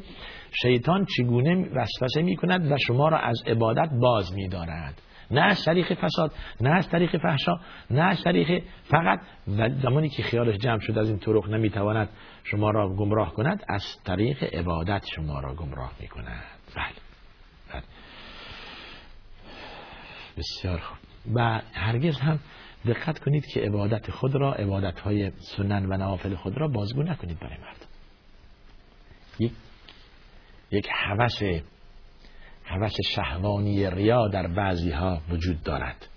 شیطان 0.63 1.07
چگونه 1.17 1.69
وسوسه 1.75 2.23
می‌کند 2.23 2.73
و 2.73 2.77
شما 2.87 3.09
را 3.09 3.19
از 3.19 3.43
عبادت 3.47 3.91
باز 4.01 4.35
میدارد. 4.35 5.03
نه 5.31 5.41
از 5.41 5.65
طریق 5.65 5.95
فساد 5.95 6.33
نه 6.61 6.71
از 6.71 6.89
طریق 6.89 7.17
فحشا 7.17 7.53
نه 7.91 8.03
از 8.03 8.23
طریق 8.23 8.63
فقط 8.85 9.21
و 9.59 9.69
زمانی 9.69 10.09
که 10.09 10.23
خیالش 10.23 10.57
جمع 10.57 10.81
شد 10.81 10.99
از 10.99 11.09
این 11.09 11.19
طرق 11.19 11.51
نمی‌تواند 11.51 12.09
شما 12.45 12.71
را 12.71 12.89
گمراه 12.89 13.33
کند 13.33 13.65
از 13.69 13.83
طریق 14.05 14.55
عبادت 14.55 15.07
شما 15.17 15.41
را 15.41 15.55
گمراه 15.55 15.93
می‌کند. 16.01 16.45
بله. 16.77 16.85
بله. 17.73 17.83
بسیار 20.37 20.79
خوب. 20.79 20.99
و 21.35 21.61
هرگز 21.73 22.21
هم 22.21 22.39
دقت 22.87 23.19
کنید 23.19 23.47
که 23.47 23.61
عبادت 23.61 24.11
خود 24.11 24.35
را 24.35 24.55
عبادت 24.55 25.01
های 25.01 25.31
سنن 25.31 25.87
و 25.87 25.97
نوافل 25.97 26.35
خود 26.35 26.59
را 26.59 26.69
بازگو 26.69 27.03
نکنید 27.03 27.39
برای 27.41 27.59
مردم. 27.59 27.87
یک 29.39 29.53
یک 30.71 30.89
حوث 30.89 31.43
حوث 32.65 32.95
شهوانی 33.15 33.91
ریا 33.91 34.29
در 34.29 34.47
بعضی 34.47 34.91
ها 34.91 35.21
وجود 35.31 35.63
دارد. 35.63 36.09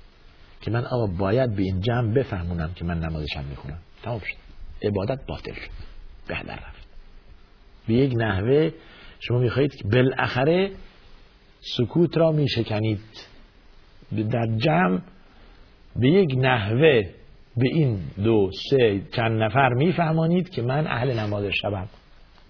که 0.62 0.71
من 0.71 0.86
آقا 0.86 1.07
باید 1.07 1.55
به 1.55 1.62
این 1.62 1.81
جمع 1.81 2.13
بفهمونم 2.13 2.73
که 2.75 2.86
من 2.86 2.99
نمازشم 2.99 3.43
می‌خونم. 3.49 3.79
تمام 4.03 4.19
شد. 4.19 4.38
عبادت 4.81 5.25
باطل 5.27 5.53
شد. 5.53 5.69
به 6.27 6.36
رفت. 6.36 6.88
به 7.88 7.93
یک 7.93 8.13
نحوه 8.17 8.71
شما 9.19 9.39
می‌خواهید 9.39 9.75
که 9.75 9.83
بالاخره 9.88 10.71
سکوت 11.60 12.17
را 12.17 12.31
میشکنید. 12.31 12.99
در 14.12 14.47
جمع 14.57 15.01
به 15.95 16.10
یک 16.10 16.29
نحوه 16.38 17.03
به 17.57 17.67
این 17.73 17.99
دو 18.23 18.51
سه 18.69 19.01
چند 19.15 19.43
نفر 19.43 19.69
میفهمانید 19.69 20.49
که 20.49 20.62
من 20.62 20.88
اهل 20.88 21.19
نماز 21.19 21.45
شبم. 21.45 21.88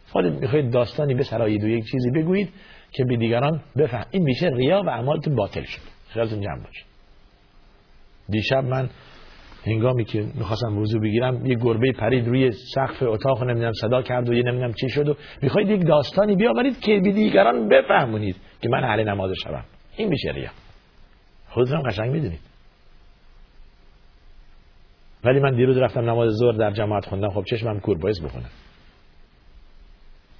خودت 0.09 0.41
می‌خواید 0.41 0.71
داستانی 0.71 1.13
به 1.13 1.23
سرایید 1.23 1.63
و 1.63 1.67
یک 1.67 1.83
چیزی 1.91 2.11
بگویید. 2.15 2.49
که 2.91 3.03
به 3.09 3.17
دیگران 3.17 3.61
بفهم. 3.77 4.05
این 4.11 4.23
میشه 4.23 4.47
ریا 4.47 4.83
و 4.85 4.89
اعمالتون 4.89 5.35
باطل 5.35 5.63
شد. 5.63 5.81
خیالتون 6.09 6.41
جمع 6.41 6.63
باشه. 6.63 6.85
دیشب 8.29 8.63
من 8.63 8.89
هنگامی 9.65 10.05
که 10.05 10.27
می‌خواستم 10.35 10.77
وضو 10.77 10.99
بگیرم 10.99 11.45
یه 11.45 11.55
گربه 11.55 11.91
پرید 11.91 12.27
روی 12.27 12.51
سقف 12.75 13.03
اتاق 13.03 13.43
نمی‌دونم 13.43 13.73
صدا 13.81 14.01
کرد 14.01 14.29
و 14.29 14.33
یه 14.33 14.43
نمی‌دونم 14.43 14.73
چی 14.73 14.89
شد 14.89 15.09
و 15.09 15.15
می‌خواید 15.41 15.69
یک 15.69 15.87
داستانی 15.87 16.35
بیاورید 16.35 16.79
که 16.79 16.99
به 17.03 17.11
دیگران 17.11 17.69
بفهمونید 17.69 18.35
که 18.61 18.69
من 18.69 18.83
اهل 18.83 19.03
نماز 19.03 19.31
شبم 19.43 19.65
این 19.97 20.09
میشه 20.09 20.31
ریا. 20.31 20.49
خودتون 21.49 21.89
قشنگ 21.89 22.11
می‌دونید. 22.11 22.39
ولی 25.23 25.39
من 25.39 25.55
دیروز 25.55 25.77
رفتم 25.77 26.09
نماز 26.09 26.29
ظهر 26.33 26.51
در 26.51 26.71
جماعت 26.71 27.05
خوندم. 27.05 27.29
خب 27.29 27.43
چشمم 27.43 27.79
کور 27.79 27.97
باعث 27.97 28.19
بخونم 28.19 28.49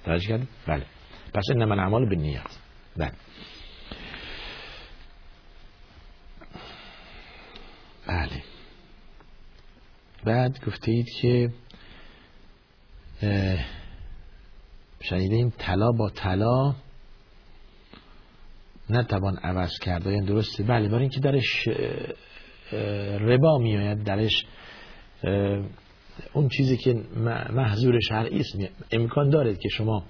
توجه 0.04 0.28
کردید 0.28 0.48
بله. 0.66 0.82
پس 1.34 1.44
این 1.48 1.64
من 1.64 1.78
اعمال 1.78 2.08
به 2.08 2.16
نیت 2.16 2.42
بله. 2.96 3.12
بله. 8.06 8.42
بعد 10.24 10.64
گفتید 10.66 11.06
که 11.20 11.50
شنیدیم 15.00 15.52
طلا 15.58 15.92
با 15.92 16.10
طلا 16.10 16.74
نتوان 18.90 19.36
عوض 19.36 19.78
کرد 19.82 20.08
این 20.08 20.24
درسته؟ 20.24 20.62
بله 20.62 20.88
برای 20.88 21.00
اینکه 21.00 21.20
درش 21.20 21.68
ربا 23.20 23.58
میآید 23.58 24.04
درش 24.04 24.44
اون 26.32 26.48
چیزی 26.48 26.76
که 26.76 26.94
محضور 27.52 28.00
شرعی 28.00 28.40
است 28.40 28.56
امکان 28.92 29.30
دارد 29.30 29.58
که 29.58 29.68
شما 29.68 30.04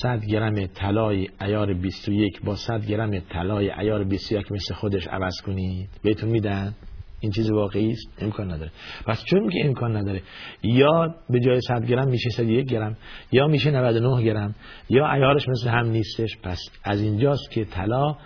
100 0.00 0.24
گرم 0.24 0.66
طلای 0.66 1.28
ایار 1.40 1.74
21 1.74 2.40
با 2.44 2.56
100 2.56 2.86
گرم 2.86 3.18
طلای 3.18 3.70
ایار 3.70 4.04
21 4.04 4.52
مثل 4.52 4.74
خودش 4.74 5.06
عوض 5.06 5.40
کنید. 5.46 5.88
بهتون 6.02 6.30
میدن. 6.30 6.74
این 7.20 7.32
چیز 7.32 7.50
واقعی 7.50 7.90
است. 7.90 8.22
امکان 8.22 8.52
نداره. 8.52 8.70
پس 9.06 9.24
چون 9.24 9.50
که 9.50 9.58
امکان 9.64 9.96
نداره 9.96 10.22
یا 10.62 11.14
به 11.30 11.40
جای 11.40 11.60
100 11.60 11.86
گرم 11.86 12.08
میشه 12.08 12.30
101 12.30 12.66
گرم 12.66 12.96
یا 13.32 13.46
میشه 13.46 13.70
99 13.70 14.24
گرم 14.24 14.54
یا 14.90 15.12
ایارش 15.12 15.48
مثل 15.48 15.70
هم 15.70 15.86
نیستش. 15.86 16.38
پس 16.42 16.60
از 16.84 17.00
اینجاست 17.00 17.50
که 17.50 17.64
طلا 17.64 18.16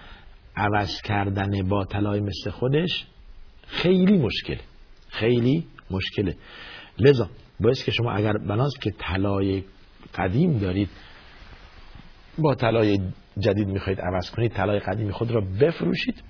عوض 0.56 1.02
کردن 1.02 1.68
با 1.68 1.84
طلای 1.84 2.20
مثل 2.20 2.50
خودش 2.50 3.06
خیلی 3.66 4.18
مشکل. 4.18 4.56
خیلی 5.08 5.66
مشکله. 5.90 6.36
لذا 6.98 7.28
باید 7.60 7.84
که 7.84 7.92
شما 7.92 8.12
اگر 8.12 8.32
بناست 8.32 8.80
که 8.80 8.90
طلای 8.98 9.62
قدیم 10.14 10.58
دارید 10.58 10.88
با 12.38 12.54
طلای 12.54 12.98
جدید 13.38 13.68
می‌خواید 13.68 14.00
عوض 14.00 14.30
کنید 14.30 14.52
طلای 14.52 14.78
قدیم 14.78 15.10
خود 15.10 15.30
را 15.30 15.40
بفروشید 15.40 16.22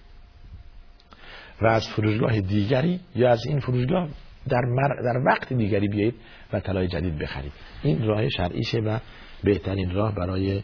و 1.62 1.66
از 1.66 1.88
فروشگاه 1.88 2.40
دیگری 2.40 3.00
یا 3.14 3.30
از 3.30 3.46
این 3.46 3.60
فروشگاه 3.60 4.08
در, 4.48 4.62
در 5.04 5.18
وقت 5.26 5.52
دیگری 5.52 5.88
بیایید 5.88 6.14
و 6.52 6.60
طلای 6.60 6.88
جدید 6.88 7.18
بخرید. 7.18 7.52
این 7.82 8.06
راه 8.06 8.28
شرعیشه 8.28 8.78
و 8.78 8.98
بهترین 9.44 9.90
راه 9.90 10.14
برای 10.14 10.62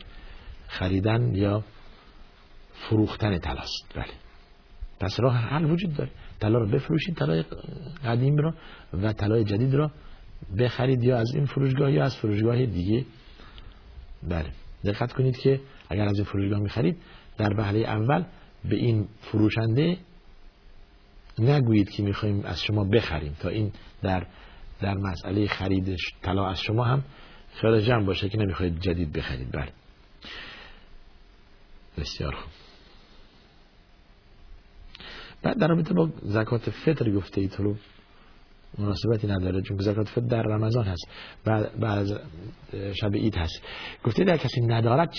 خریدن 0.68 1.34
یا 1.34 1.64
فروختن 2.72 3.38
طلاست 3.38 3.92
بله. 3.94 4.04
پس 5.00 5.20
راه 5.20 5.36
حل 5.36 5.64
وجود 5.64 5.94
داره. 5.94 6.10
طلا 6.40 6.58
رو 6.58 6.70
بفروشید 6.70 7.16
طلای 7.16 7.44
قدیم 8.04 8.36
را 8.36 8.54
و 8.92 9.12
طلای 9.12 9.44
جدید 9.44 9.74
را 9.74 9.90
بخرید 10.58 11.02
یا 11.02 11.18
از 11.18 11.34
این 11.34 11.46
فروشگاه 11.46 11.92
یا 11.92 12.04
از 12.04 12.16
فروشگاه 12.16 12.66
دیگه. 12.66 13.04
بله. 14.28 14.50
دقت 14.84 15.12
کنید 15.12 15.36
که 15.36 15.60
اگر 15.90 16.04
از 16.04 16.14
این 16.14 16.24
فروشگاه 16.24 16.60
می‌خرید 16.60 16.96
در 17.38 17.54
بحله 17.54 17.78
اول 17.78 18.24
به 18.64 18.76
این 18.76 19.08
فروشنده 19.20 19.98
نگویید 21.38 21.90
که 21.90 22.02
می‌خوایم 22.02 22.42
از 22.44 22.62
شما 22.62 22.84
بخریم 22.84 23.36
تا 23.40 23.48
این 23.48 23.72
در 24.02 24.26
در 24.80 24.94
مسئله 24.94 25.46
خریدش 25.46 26.00
طلا 26.22 26.46
از 26.46 26.60
شما 26.60 26.84
هم 26.84 27.04
خیال 27.54 27.80
جمع 27.80 28.04
باشه 28.04 28.28
که 28.28 28.38
نمی‌خواید 28.38 28.80
جدید 28.80 29.12
بخرید. 29.12 29.52
بله. 29.52 29.72
بسیار 31.98 32.34
خوب. 32.34 32.50
بعد 35.42 35.58
در 35.58 35.68
رابطه 35.68 35.94
با 35.94 36.08
زکات 36.22 36.70
فطر 36.70 37.10
گفته 37.10 37.40
ای 37.40 37.48
تو 37.48 37.74
مناسبتی 38.78 39.26
نداره 39.26 39.62
چون 39.62 39.76
زکات 39.76 40.08
فطر 40.08 40.26
در 40.26 40.42
رمضان 40.42 40.84
هست 40.84 41.08
بعد, 41.44 41.80
بعد 41.80 41.98
از 41.98 42.18
شب 42.94 43.14
عید 43.14 43.36
هست. 43.36 43.62
گفته 44.04 44.24
در 44.24 44.36
کسی 44.36 44.60
ندارد 44.60 45.12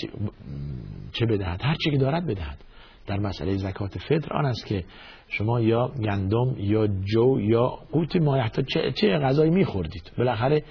چه 1.12 1.26
بدهد؟ 1.26 1.60
هر 1.62 1.74
چی 1.74 1.90
که 1.90 1.96
دارد 1.96 2.26
بدهد. 2.26 2.58
در 3.06 3.18
مسئله 3.18 3.56
زکات 3.56 3.98
فطر 3.98 4.32
آن 4.32 4.46
است 4.46 4.66
که 4.66 4.84
شما 5.28 5.60
یا 5.60 5.88
گندم 5.88 6.54
یا 6.58 6.86
جو 6.86 7.40
یا 7.40 7.66
قوت 7.92 8.16
مایحتا 8.16 8.62
چه, 8.62 8.92
چه 8.92 9.18
غذایی 9.18 9.50
میخوردید. 9.50 10.12
بالاخره 10.18 10.64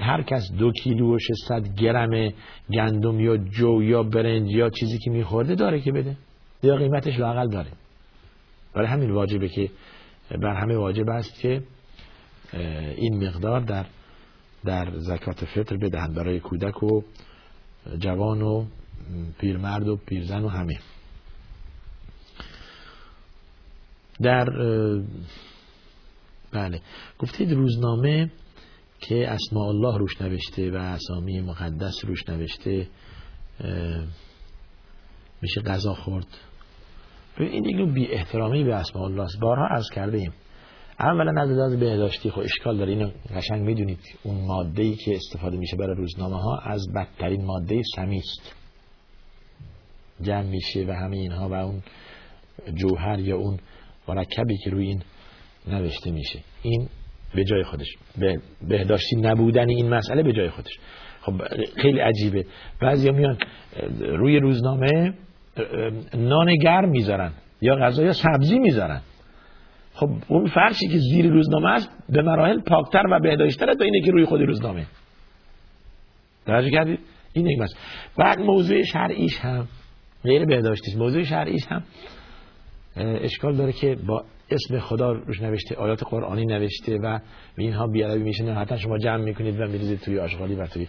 هر 0.00 0.22
کس 0.22 0.52
دو 0.58 0.72
کیلو 0.72 1.14
و 1.14 1.18
600 1.18 1.74
گرم 1.74 2.32
گندم 2.70 3.20
یا 3.20 3.36
جو 3.36 3.82
یا 3.82 4.02
برنج 4.02 4.50
یا 4.50 4.70
چیزی 4.70 4.98
که 4.98 5.10
میخورده 5.10 5.54
داره 5.54 5.80
که 5.80 5.92
بده. 5.92 6.16
یا 6.62 6.76
قیمتش 6.76 7.18
لاقل 7.18 7.48
داره. 7.48 7.70
برای 8.74 8.88
همین 8.88 9.10
واجبه 9.10 9.48
که 9.48 9.70
بر 10.30 10.54
همه 10.54 10.76
واجب 10.76 11.08
است 11.08 11.40
که 11.40 11.62
این 12.96 13.26
مقدار 13.26 13.60
در 13.60 13.86
در 14.64 14.98
زکات 14.98 15.44
فطر 15.44 15.76
بدهند 15.76 16.14
برای 16.14 16.40
کودک 16.40 16.82
و 16.82 17.02
جوان 17.98 18.42
و 18.42 18.66
پیرمرد 19.38 19.88
و 19.88 19.96
پیرزن 19.96 20.42
و 20.44 20.48
همه. 20.48 20.78
در 24.22 24.46
بله. 26.52 26.80
گفتید 27.18 27.52
روزنامه 27.52 28.30
که 29.00 29.30
اسماء 29.30 29.68
الله 29.68 29.98
روش 29.98 30.20
نوشته 30.20 30.70
و 30.70 30.76
اسامی 30.76 31.40
مقدس 31.40 32.04
روش 32.04 32.28
نوشته 32.28 32.88
میشه 35.42 35.60
غذا 35.60 35.94
خورد. 35.94 36.26
این 37.38 37.64
یک 37.64 37.94
بی 37.94 38.06
احترامی 38.06 38.64
به 38.64 38.74
اسماء 38.74 39.04
الله 39.04 39.22
است. 39.22 39.40
بارها 39.40 39.66
عرض 39.66 39.90
کرده 39.94 40.32
اولا 41.00 41.42
از 41.42 41.50
لحاظ 41.50 41.76
بهداشتی 41.76 42.30
خب 42.30 42.40
اشکال 42.40 42.76
داره. 42.76 42.90
اینو 42.90 43.10
قشنگ 43.36 43.62
می‌دونید. 43.62 43.98
اون 44.22 44.40
ماده 44.46 44.82
ای 44.82 44.94
که 44.94 45.14
استفاده 45.16 45.56
میشه 45.56 45.76
برای 45.76 45.96
روزنامه 45.96 46.36
ها 46.36 46.58
از 46.58 46.86
بدترین 46.96 47.44
ماده 47.44 47.82
سمی 47.96 48.18
است. 48.18 48.54
جمع 50.22 50.42
میشه 50.42 50.84
و 50.88 50.92
همه 50.92 51.16
اینها 51.16 51.48
و 51.48 51.52
اون 51.54 51.82
جوهر 52.74 53.18
یا 53.18 53.36
اون 53.36 53.58
مرکبی 54.08 54.56
که 54.64 54.70
روی 54.70 54.86
این 54.86 55.02
نوشته 55.68 56.10
میشه. 56.10 56.38
این 56.62 56.88
به 57.34 57.44
جای 57.44 57.64
خودش. 57.64 57.96
به 58.18 58.40
بهداشتی 58.68 59.16
نبودن 59.16 59.68
این 59.68 59.88
مسئله 59.88 60.22
به 60.22 60.32
جای 60.32 60.50
خودش. 60.50 60.78
خب 61.20 61.32
خیلی 61.76 62.00
عجیبه. 62.00 62.46
بعضی 62.80 63.10
میان 63.10 63.38
روی 64.00 64.38
روزنامه 64.38 65.14
نان 66.14 66.56
گرم 66.56 66.88
می‌ذارن 66.88 67.32
یا 67.60 67.76
غذا 67.76 68.02
یا 68.02 68.12
سبزی 68.12 68.58
می‌ذارن. 68.58 69.00
خب 69.94 70.10
اون 70.28 70.46
فرشی 70.46 70.88
که 70.88 70.98
زیر 70.98 71.30
روزنامه 71.30 71.70
است 71.70 71.90
به 72.08 72.22
مراحل 72.22 72.60
پاکتر 72.60 73.02
و 73.10 73.20
بهداشتر 73.20 73.74
تا 73.74 73.84
اینه 73.84 74.00
که 74.00 74.10
روی 74.10 74.24
خود 74.24 74.40
روزنامه. 74.40 74.86
توجه 76.46 76.70
کردید؟ 76.70 76.98
این 77.32 77.46
یک 77.46 77.58
مثلا 77.58 77.80
بعد 78.18 78.38
موضوع 78.38 78.82
شرعیش 78.82 79.38
هم 79.38 79.68
غیر 80.22 80.44
بهداشتیش 80.44 80.96
موضوع 80.96 81.22
شرعیش 81.22 81.66
هم 81.66 81.82
اشکال 82.96 83.56
داره 83.56 83.72
که 83.72 83.96
با 84.06 84.24
اسم 84.50 84.78
خدا 84.78 85.12
روش 85.12 85.40
نوشته 85.40 85.74
آیات 85.74 86.02
قرآنی 86.04 86.46
نوشته 86.46 86.98
و 86.98 87.18
اینها 87.58 87.86
بیادبی 87.86 88.22
میشه 88.22 88.44
نه 88.44 88.54
حتی 88.54 88.78
شما 88.78 88.98
جمع 88.98 89.24
می‌کنید 89.24 89.60
و 89.60 89.66
میریزید 89.66 90.00
توی 90.00 90.18
آشغالی 90.18 90.54
و 90.54 90.66
توی 90.66 90.88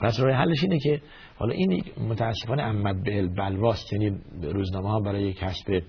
پس 0.00 0.20
راه 0.20 0.36
حلش 0.36 0.62
اینه 0.62 0.78
که 0.78 1.00
حالا 1.36 1.52
این 1.54 1.84
متاسفانه 2.08 2.62
امد 2.62 3.04
به 3.04 3.26
بلواست. 3.26 3.92
یعنی 3.92 4.18
روزنامه 4.42 4.88
ها 4.88 5.00
برای 5.00 5.32
کسب 5.32 5.82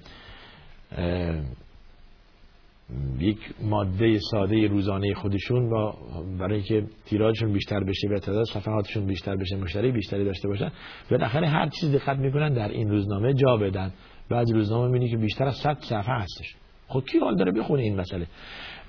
یک 3.20 3.38
ماده 3.62 4.20
ساده 4.32 4.68
روزانه 4.68 5.14
خودشون 5.14 5.70
با 5.70 5.96
برای 6.40 6.56
اینکه 6.56 6.84
تیراژشون 7.06 7.54
بیشتر 7.54 7.80
بشه 7.80 8.08
و 8.08 8.20
تعداد 8.20 8.46
صفحاتشون 8.54 9.06
بیشتر 9.06 9.36
بشه 9.36 9.56
مشتری 9.56 9.92
بیشتری 9.92 10.26
داشته 10.26 10.48
باشن 10.48 10.72
بالاخره 11.12 11.48
هر 11.48 11.70
چیز 11.70 11.96
دقت 11.96 12.18
می‌کنن 12.18 12.54
در 12.54 12.70
این 12.70 12.90
روزنامه 12.90 13.34
جا 13.34 13.58
بدن. 13.58 13.94
بعضی 14.30 14.54
روزنامه 14.54 14.88
می‌بینی 14.88 15.12
که 15.12 15.18
بیشتر 15.18 15.46
از 15.46 15.56
100 15.56 15.78
صفحه 15.80 16.16
هستش. 16.16 16.56
خب 16.88 17.04
کی 17.12 17.20
حال 17.20 17.36
داره 17.36 17.52
بخونه 17.52 17.82
این 17.82 17.96
مسئله؟ 17.96 18.28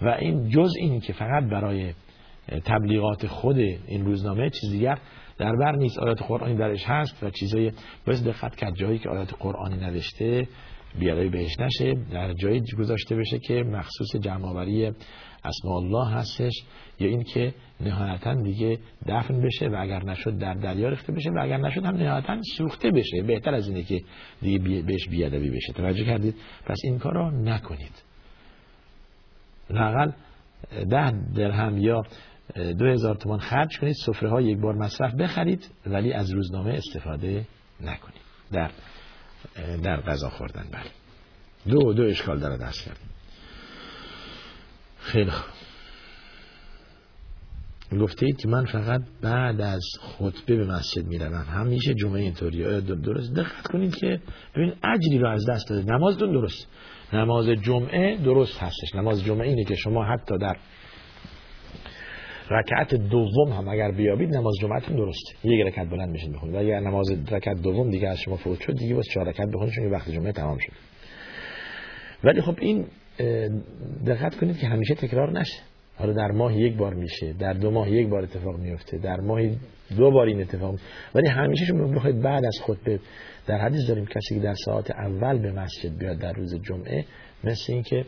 و 0.03 0.09
این 0.09 0.49
جز 0.49 0.73
این 0.79 1.01
که 1.01 1.13
فقط 1.13 1.45
برای 1.51 1.93
تبلیغات 2.65 3.27
خود 3.27 3.59
این 3.59 4.05
روزنامه 4.05 4.51
چیز 4.51 4.71
دیگر 4.71 4.99
در 5.39 5.57
بر 5.57 5.77
نیست. 5.77 5.99
آیات 5.99 6.23
قرآنی 6.23 6.57
درش 6.57 6.85
هست 6.87 7.23
و 7.23 7.31
چیزای 7.31 7.73
باید 8.07 8.25
دقت 8.25 8.57
کرد 8.57 8.75
جایی 8.75 8.99
که 8.99 9.09
آیات 9.09 9.35
قرآنی 9.39 9.77
نوشته 9.77 10.49
بیادایی 10.99 11.29
بهش 11.29 11.61
نشه 11.61 11.95
در 12.13 12.33
جایی 12.33 12.63
گذاشته 12.79 13.17
بشه 13.17 13.39
که 13.39 13.55
مخصوص 13.63 14.17
جمعآوری 14.21 14.93
اسماء 15.45 15.77
الله 15.77 16.11
هستش 16.11 16.53
یا 17.01 17.09
این 17.09 17.23
که 17.23 17.55
نهایتا 17.81 18.35
دیگه 18.35 18.79
دفن 19.07 19.41
بشه 19.41 19.69
و 19.69 19.77
اگر 19.81 20.05
نشد 20.05 20.39
در 20.39 20.55
دریا 20.55 20.89
ریخته 20.89 21.13
بشه 21.13 21.31
و 21.31 21.39
اگر 21.43 21.57
نشد 21.57 21.85
هم 21.85 21.97
نهایتا 21.97 22.41
سوخته 22.57 22.91
بشه. 22.91 23.23
بهتر 23.23 23.55
از 23.55 23.69
اینه 23.69 23.83
که 23.83 24.01
دیگه 24.41 24.83
بهش 24.83 25.09
بیادبی 25.09 25.51
بشه. 25.51 25.73
توجه 25.73 26.05
کردید؟ 26.05 26.35
پس 26.67 26.77
این 26.85 26.99
کار 26.99 27.15
رو 27.15 27.31
نکنید. 27.31 28.03
لاقل 29.71 30.11
ده 30.91 31.11
درهم 31.35 31.79
یا 31.79 32.03
دو 32.55 32.87
هزار 32.87 33.15
تومان 33.15 33.39
خرج 33.39 33.79
کنید 33.79 33.95
سفره 34.07 34.31
ها 34.31 34.41
یک 34.41 34.59
بار 34.59 34.75
مصرف 34.75 35.15
بخرید 35.15 35.71
ولی 35.87 36.13
از 36.13 36.33
روزنامه 36.33 36.73
استفاده 36.73 37.47
نکنید. 37.81 38.23
در 38.53 38.71
در 39.83 40.01
غذا 40.01 40.31
خوردن 40.31 40.67
بله. 40.73 40.91
دو 41.69 41.93
دو 41.93 42.03
اشکال 42.03 42.39
داره 42.39 42.57
دست 42.57 42.85
کرد. 42.85 42.99
خیلی 45.01 45.31
خوب. 45.31 45.59
گفته 48.01 48.33
که 48.33 48.49
من 48.49 48.65
فقط 48.65 49.03
بعد 49.23 49.61
از 49.61 49.83
خطبه 50.01 50.57
به 50.57 50.65
مسجد 50.65 51.07
می‌روم. 51.07 51.35
همیشه 51.35 51.95
جمعه 51.95 52.23
اینطوری 52.23 52.81
درست؟ 52.81 53.35
دقت 53.35 53.67
کنید 53.67 53.97
که 53.97 54.21
ببین 54.55 54.75
اجری 54.85 55.19
رو 55.19 55.29
از 55.29 55.47
دست 55.49 55.69
داده 55.69 55.93
نمازتون 55.93 56.33
درست. 56.33 56.67
نماز 57.13 57.47
جمعه 57.49 58.17
درست 58.17 58.59
هستش. 58.59 58.95
نماز 58.95 59.25
جمعه 59.25 59.49
اینه 59.49 59.65
که 59.65 59.75
شما 59.75 60.05
حتی 60.05 60.39
در 60.39 60.57
رکعت 62.51 62.95
دوم 62.95 63.53
هم 63.53 63.69
اگر 63.69 63.91
بیابید 63.91 64.37
نماز 64.37 64.55
جمعتون 64.61 64.97
درسته. 64.97 65.35
یک 65.45 65.67
رکعت 65.67 65.89
بلند 65.91 66.09
میشین 66.09 66.33
بخونید. 66.33 66.57
اگر 66.57 66.81
نماز 66.81 67.07
رکعت 67.31 67.63
دوم 67.63 67.91
دیگه 67.91 68.09
از 68.09 68.19
شما 68.21 68.37
فوت 68.37 68.61
شد 68.61 68.77
دیگه 68.77 68.95
واسه 68.95 69.11
چهار 69.15 69.29
رکعت 69.29 69.49
بخونید 69.49 69.73
چون 69.73 69.91
وقت 69.91 70.11
جمعه 70.11 70.33
تمام 70.33 70.59
شد. 70.59 70.73
ولی 72.25 72.41
خب 72.41 72.55
این 72.61 72.87
دقت 74.07 74.37
کنید 74.37 74.59
که 74.59 74.67
همیشه 74.67 74.95
تکرار 74.95 75.39
نشه. 75.41 75.59
حالا 75.97 76.13
در 76.13 76.31
ماه 76.31 76.57
یک 76.57 76.77
بار 76.77 76.95
میشه 76.95 77.33
در 77.33 77.53
دو 77.53 77.71
ماه 77.71 77.91
یک 77.91 78.09
بار 78.09 78.23
اتفاق 78.23 78.59
میفته 78.59 78.99
در 78.99 79.21
ماه 79.21 79.41
دو 79.97 80.11
بار 80.11 80.27
این 80.27 80.41
اتفاق 80.41 80.71
میفته. 80.71 80.87
ولی 81.15 81.29
همیشه 81.29 81.65
شما 81.65 81.87
بخواید 81.87 82.23
بعد 82.23 82.45
از 82.45 82.59
خطبه 82.67 83.01
در 83.47 83.59
حدیث 83.59 83.89
داریم 83.89 84.07
کسی 84.07 84.35
که 84.35 84.41
در 84.41 84.55
ساعت 84.65 84.91
اول 84.91 85.39
به 85.39 85.53
مسجد 85.53 85.99
بیاد 85.99 86.19
در 86.19 86.33
روز 86.33 86.55
جمعه 86.63 87.05
مثل 87.45 87.73
اینکه 87.73 88.05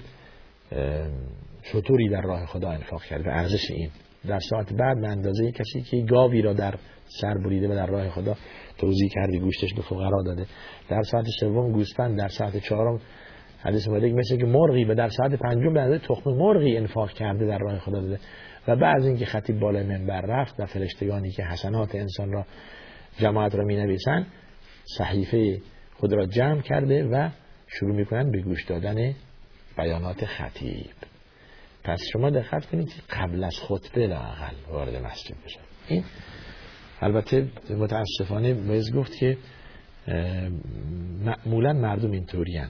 شطوری 1.62 2.09
در 2.09 2.20
راه 2.20 2.46
خدا 2.46 2.70
انفاق 2.70 3.03
کرد 3.03 3.29
ارزش 3.29 3.70
این. 3.70 3.90
در 4.26 4.38
ساعت 4.38 4.72
بعد 4.72 5.00
به 5.00 5.09
اندازه 5.09 5.52
کسی 5.52 5.80
که 5.80 6.02
گاوی 6.11 6.42
را 6.42 6.52
در 6.52 6.74
سر 7.20 7.35
بریده 7.35 7.68
و 7.68 7.74
در 7.74 7.87
راه 7.87 8.09
خدا 8.09 8.37
توضیح 8.78 9.09
کرده 9.09 9.38
گوشتش 9.38 9.74
به 9.74 9.83
فقرا 9.83 10.22
داده. 10.22 10.46
در 10.88 11.02
ساعت 11.02 11.24
سوم 11.40 11.72
گوسفند 11.72 12.18
در 12.18 12.28
ساعت 12.28 12.56
چهارم 12.56 13.00
حدیث 13.59 13.88
اومده 13.88 14.12
مثل 14.12 14.37
که 14.37 14.46
مرغی 14.46 14.85
و 14.85 14.94
در 14.94 15.09
ساعت 15.09 15.35
پنجم 15.35 15.72
به 15.72 15.80
اندازه 15.80 16.04
تخم 16.09 16.30
مرغی 16.30 16.76
انفاق 16.76 17.11
کرده 17.11 17.46
در 17.46 17.59
راه 17.59 17.78
خدا 17.78 18.00
داده. 18.00 18.18
و 18.68 18.76
بعد 18.76 19.02
اینکه 19.02 19.24
خطیب 19.24 19.59
بالای 19.59 19.83
منبر 19.83 20.20
رفت 20.20 20.61
و 20.61 20.66
فرشتگانی 20.66 21.30
که 21.30 21.42
حسنات 21.44 21.94
انسان 21.94 22.33
را 22.33 22.46
جماعت 23.18 23.54
را 23.54 23.64
می 23.64 23.76
نویسن 23.76 24.26
صحیفه 24.98 25.61
خود 25.94 26.12
را 26.12 26.26
جمع 26.26 26.61
کرده 26.61 27.04
و 27.04 27.28
شروع 27.66 27.96
می‌کنن 27.96 28.30
به 28.30 28.40
گوش 28.40 28.64
دادن 28.64 29.14
بیانات 29.76 30.24
خطیب. 30.24 31.10
پس 31.85 32.01
شما 32.12 32.31
دقت 32.31 32.66
کنید 32.66 32.88
که 32.88 33.03
قبل 33.11 33.45
از 33.45 33.57
خطبه 33.57 34.07
لاقل 34.07 34.55
وارد 34.69 34.97
مسجد 34.97 35.37
بشن. 35.45 35.61
این 35.88 36.05
البته 37.01 37.49
متاسفانه 37.71 38.55
باید 38.55 38.95
گفت 38.95 39.16
که 39.16 39.38
معمولا 41.25 41.73
مردم 41.73 42.11
اینطوری 42.11 42.61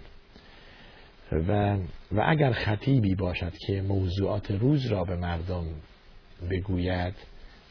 و, 1.33 1.77
و 2.13 2.25
اگر 2.27 2.53
خطیبی 2.53 3.15
باشد 3.15 3.53
که 3.67 3.83
موضوعات 3.83 4.51
روز 4.51 4.87
را 4.87 5.05
به 5.05 5.17
مردم 5.17 5.65
بگوید 6.51 7.15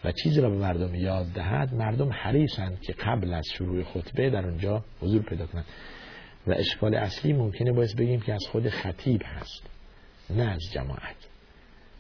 و 0.04 0.12
چیزی 0.12 0.41
را 0.41 0.49
به 0.49 0.58
مردم 0.58 0.95
یاد 0.95 1.25
دهد 1.25 1.73
مردم 1.73 2.10
حریصند 2.13 2.82
که 2.82 2.93
قبل 2.93 3.34
از 3.34 3.45
شروع 3.54 3.84
خطبه 3.84 4.30
در 4.30 4.45
اونجا 4.45 4.84
حضور 5.02 5.21
پیدا 5.21 5.45
کنند. 5.45 5.65
و 6.47 6.52
اشکال 6.52 6.95
اصلی 6.95 7.34
ممکنه 7.34 7.71
باید 7.71 7.95
بگیم 7.97 8.19
که 8.19 8.34
از 8.34 8.43
خود 8.52 8.69
خطیب 8.69 9.21
هست 9.25 9.69
نه 10.30 10.43
از 10.43 10.62
جماعت. 10.73 11.28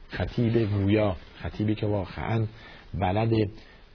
خطیب 0.09 0.69
گویا 0.71 1.15
خطیبی 1.35 1.75
که 1.75 1.85
واقعا 1.85 2.45
بلد 2.93 3.31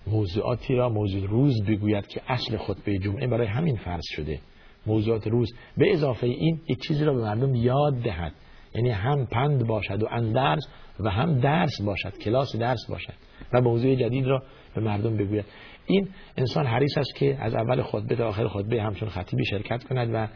موضوعاتی 0.06 0.74
را 0.74 0.88
موضوع 0.88 1.26
روز 1.26 1.64
بگوید 1.68 2.06
که 2.06 2.20
اصل 2.28 2.56
خطبه 2.56 2.98
جمعه 2.98 3.26
برای 3.26 3.46
همین 3.46 3.76
فرض 3.76 4.04
شده. 4.16 4.40
موضوعات 4.86 5.26
روز. 5.26 5.54
به 5.76 5.92
اضافه 5.92 6.26
این 6.26 6.60
یک 6.68 6.78
چیزی 6.88 7.04
را 7.04 7.14
به 7.14 7.22
مردم 7.22 7.54
یاد 7.54 8.02
دهد. 8.02 8.32
یعنی 8.74 8.90
هم 8.90 9.26
پند 9.26 9.66
باشد 9.66 10.02
و 10.02 10.06
اندرز 10.10 10.62
و 11.00 11.10
هم 11.10 11.40
درس 11.40 11.82
باشد 11.82 12.18
کلاس 12.18 12.56
درس 12.56 12.86
باشد 12.88 13.14
و 13.52 13.60
موضوع 13.60 13.94
جدید 13.94 14.26
را 14.26 14.42
به 14.74 14.80
مردم 14.80 15.16
بگوید. 15.16 15.44
این 15.86 16.08
انسان 16.36 16.66
حریص 16.66 16.98
است 16.98 17.14
که 17.14 17.36
از 17.40 17.54
اول 17.54 17.82
خطبه 17.82 18.16
تا 18.16 18.28
آخر 18.28 18.48
خطبه 18.48 18.82
همچون 18.82 19.08
خطیبی 19.08 19.44
شرکت 19.44 19.84
کند 19.84 20.10
و 20.14 20.28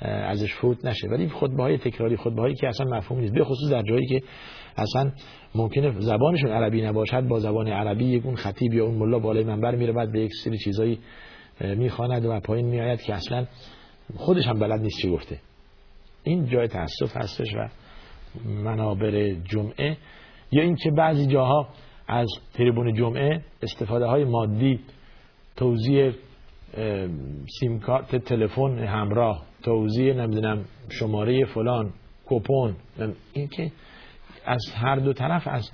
ازش 0.00 0.54
فوت 0.54 0.84
نشه. 0.84 1.08
ولی 1.08 1.28
خطبه 1.28 1.62
های 1.62 1.78
تکراری 1.78 2.16
خطبه 2.16 2.42
هایی 2.42 2.54
که 2.54 2.68
اصلا 2.68 2.86
مفهوم 2.86 3.20
نیست. 3.20 3.34
به 3.34 3.44
خصوص 3.44 3.70
در 3.70 3.82
جایی 3.82 4.06
که 4.06 4.22
اصلا 4.76 5.12
ممکنه 5.54 6.00
زبانشون 6.00 6.50
عربی 6.50 6.82
نباشد 6.82 7.28
با 7.28 7.40
زبان 7.40 7.68
عربی 7.68 8.04
یک 8.04 8.26
اون 8.26 8.36
خطیب 8.36 8.74
یا 8.74 8.84
اون 8.84 8.94
ملا 8.94 9.18
بالای 9.18 9.44
منبر 9.44 9.74
میره 9.74 9.92
بعد 9.92 10.12
به 10.12 10.20
یک 10.20 10.32
سری 10.44 10.58
چیزایی 10.58 10.98
می‌خواند 11.60 12.24
و 12.24 12.40
پایین 12.40 12.66
میآید 12.66 13.02
که 13.02 13.14
اصلا 13.14 13.46
خودش 14.16 14.46
هم 14.46 14.58
بلد 14.58 14.80
نیست 14.80 15.00
چی 15.02 15.10
گفته. 15.10 15.38
این 16.22 16.46
جای 16.46 16.68
تاسف 16.68 17.16
هستش 17.16 17.54
و 17.54 17.68
منابر 18.48 19.30
جمعه. 19.30 19.96
یا 20.52 20.62
اینکه 20.62 20.90
بعضی 20.90 21.26
جاها 21.26 21.68
از 22.08 22.28
تریبون 22.54 22.94
جمعه 22.94 23.40
استفاده 23.62 24.06
های 24.06 24.24
مادی 24.24 24.80
توزیع 25.56 26.12
سیم 27.60 27.80
کارت 27.80 28.16
تلفن 28.16 28.78
همراه 28.78 29.42
توزیع 29.64 30.14
نمی‌دونم 30.14 30.64
شماره 30.88 31.44
فلان 31.44 31.92
کوپون 32.26 32.76
این 33.32 33.48
که 33.48 33.72
از 34.46 34.60
هر 34.74 34.96
دو 34.96 35.12
طرف 35.12 35.48
از 35.48 35.70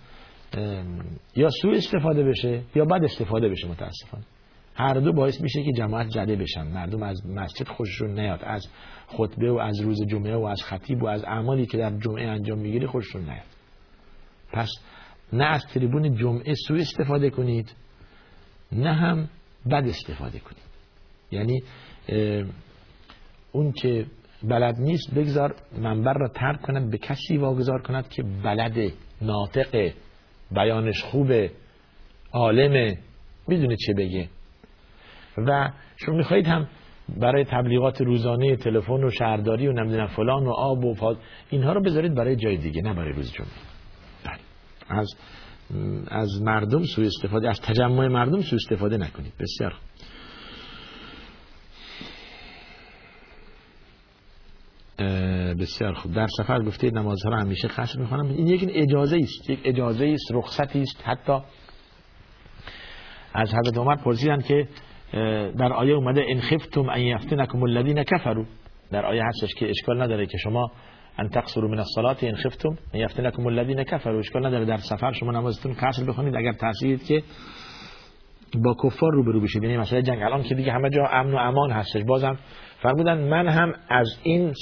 یا 1.37 1.49
سو 1.63 1.69
استفاده 1.69 2.25
بشه 2.25 2.63
یا 2.75 2.85
بد 2.85 3.05
استفاده 3.05 3.49
بشه 3.49 3.69
متاسفانه. 3.69 4.25
هر 4.75 4.95
دو 4.95 5.13
باعث 5.13 5.41
میشه 5.41 5.63
که 5.63 5.73
جماعت 5.73 6.09
زده 6.09 6.37
بشن. 6.37 6.67
مردم 6.67 7.03
از 7.03 7.27
مسجد 7.27 7.69
خوششون 7.69 8.21
نیاد 8.21 8.41
از 8.43 8.67
خطبه 9.07 9.53
و 9.53 9.59
از 9.59 9.81
روز 9.81 10.07
جمعه 10.07 10.37
و 10.37 10.45
از 10.45 10.63
خطیب 10.63 11.03
و 11.03 11.07
از 11.07 11.25
اعمالی 11.25 11.67
که 11.67 11.79
در 11.79 11.91
جمعه 11.99 12.29
انجام 12.29 12.59
می‌گیری 12.59 12.87
خوششون 12.87 13.23
نیاد. 13.23 13.47
پس 14.53 14.69
نه 15.33 15.45
از 15.45 15.67
تریبون 15.67 16.17
جمعه 16.17 16.55
سو 16.55 16.75
استفاده 16.75 17.31
کنید 17.31 17.75
نه 18.73 18.93
هم 18.95 19.29
بد 19.71 19.89
استفاده 19.89 20.39
کنید. 20.39 20.63
یعنی 21.31 21.63
اون 23.53 23.73
که 23.73 24.07
بلد 24.43 24.75
نیست 24.79 25.15
بگذار 25.15 25.55
منبر 25.79 26.15
را 26.15 26.29
ترک 26.29 26.63
کند 26.63 26.91
به 26.91 26.99
کسی 26.99 27.37
واگذار 27.37 27.83
کند 27.83 28.09
که 28.09 28.23
بلده 28.23 28.93
ناطق 29.23 29.93
بیانش 30.51 31.03
خوبه 31.03 31.51
عالمه 32.33 32.99
می‌دونه 33.49 33.77
چه 33.77 33.95
بگه. 33.95 34.29
و 35.39 35.71
شما 35.97 36.15
می‌خواهید 36.15 36.47
هم 36.47 36.69
برای 37.19 37.45
تبلیغات 37.45 38.01
روزانه 38.01 38.57
تلفن 38.57 39.05
و 39.05 39.11
شهرداری 39.11 39.69
و 39.69 39.73
نمی‌دونم 39.73 40.07
فلان 40.07 40.47
و 40.47 40.51
آب 40.51 40.85
و 40.85 40.95
فاز 40.95 41.17
اینها 41.51 41.73
رو 41.73 41.83
بذارید 41.83 42.15
برای 42.15 42.37
جای 42.37 42.57
دیگه 42.57 42.83
نه 42.83 42.95
برای 42.95 43.13
روز 43.13 43.33
جمعه. 43.33 43.51
بله. 44.25 44.39
از 44.99 45.15
از 46.09 46.43
مردم 46.43 46.83
سوء 46.83 47.07
استفاده 47.07 47.49
از 47.49 47.61
تجمع 47.61 48.07
مردم 48.07 48.41
سوء 48.41 48.59
استفاده 48.63 48.97
نکنید. 48.97 49.33
بسیار 49.41 49.75
بسیار 55.61 55.93
خوب. 55.93 56.15
در 56.15 56.27
سفر 56.39 56.63
گفته 56.63 56.91
نمازها 56.91 57.31
رو 57.31 57.37
همیشه 57.37 57.69
خشم 57.69 58.01
می‌خوانم. 58.01 58.31
این 58.31 58.47
یک 58.47 58.71
اجازه 58.75 59.19
است. 59.23 59.51
یک 59.51 59.61
اجازه 59.65 60.07
است 60.07 60.33
رخصتی 60.33 60.81
است. 60.81 61.03
حتی 61.05 61.39
از 63.35 63.55
حضرت 63.55 63.79
عمر 63.79 63.97
پرسیدن 63.97 64.41
که 64.41 64.69
در 65.59 65.73
آیه 65.73 65.95
اومده 65.95 66.25
ان 66.29 66.41
خفتم 66.41 66.89
ان 66.89 67.01
یفتنکم 67.01 67.63
الذین 67.63 68.05
کفروا. 68.05 68.45
در 68.93 69.07
آیه 69.07 69.23
هستش 69.25 69.55
که 69.55 69.71
اشکال 69.71 70.03
نداره 70.03 70.27
که 70.27 70.39
شما 70.39 70.71
ان 71.19 71.29
تقصروا 71.29 71.69
من 71.69 71.79
الصلاه 71.79 72.17
ان 72.23 72.37
خفتم 72.37 72.79
ان 72.95 73.01
یفتنکم 73.01 73.47
الذین 73.47 73.85
کفروا. 73.85 74.19
اشکال 74.19 74.47
نداره 74.47 74.65
در 74.65 74.77
سفر 74.77 75.13
شما 75.13 75.33
نمازتون 75.33 75.73
قصر 75.73 76.05
بخونید. 76.05 76.37
اگر 76.37 76.53
ترسیدید 76.53 77.05
که 77.05 77.23
با 78.65 78.77
کفار 78.85 79.13
روبرو 79.13 79.41
بشید. 79.41 79.63
یعنی 79.63 79.77
مثلا 79.77 80.01
جنگ. 80.01 80.23
الان 80.23 80.43
که 80.43 80.55
دیگه 80.55 80.73
همه 80.73 80.91
جا 80.91 81.07
امن 81.13 81.33
و 81.33 81.37
امان 81.37 81.71
هستش. 81.71 82.03
بازم 82.03 82.39
فرمودن 82.83 83.19
من 83.29 83.49
هم 83.49 83.73
از 83.89 84.09
این 84.23 84.53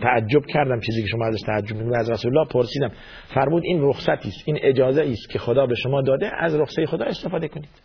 تعجب 0.00 0.46
کردم 0.46 0.80
چیزی 0.80 1.02
که 1.02 1.08
شما 1.08 1.26
ازش 1.26 1.40
تعجب 1.46 1.76
می‌کنید 1.76 1.94
از 1.94 2.10
رسول 2.10 2.38
الله 2.38 2.48
پرسیدم 2.50 2.90
فرمود 3.34 3.62
این 3.64 3.82
رخصتی 3.82 4.28
است 4.28 4.42
این 4.44 4.58
اجازه 4.62 5.02
است 5.02 5.30
که 5.30 5.38
خدا 5.38 5.66
به 5.66 5.74
شما 5.74 6.02
داده 6.02 6.30
از 6.38 6.54
رخصه 6.54 6.86
خدا 6.86 7.04
استفاده 7.04 7.48
کنید. 7.48 7.82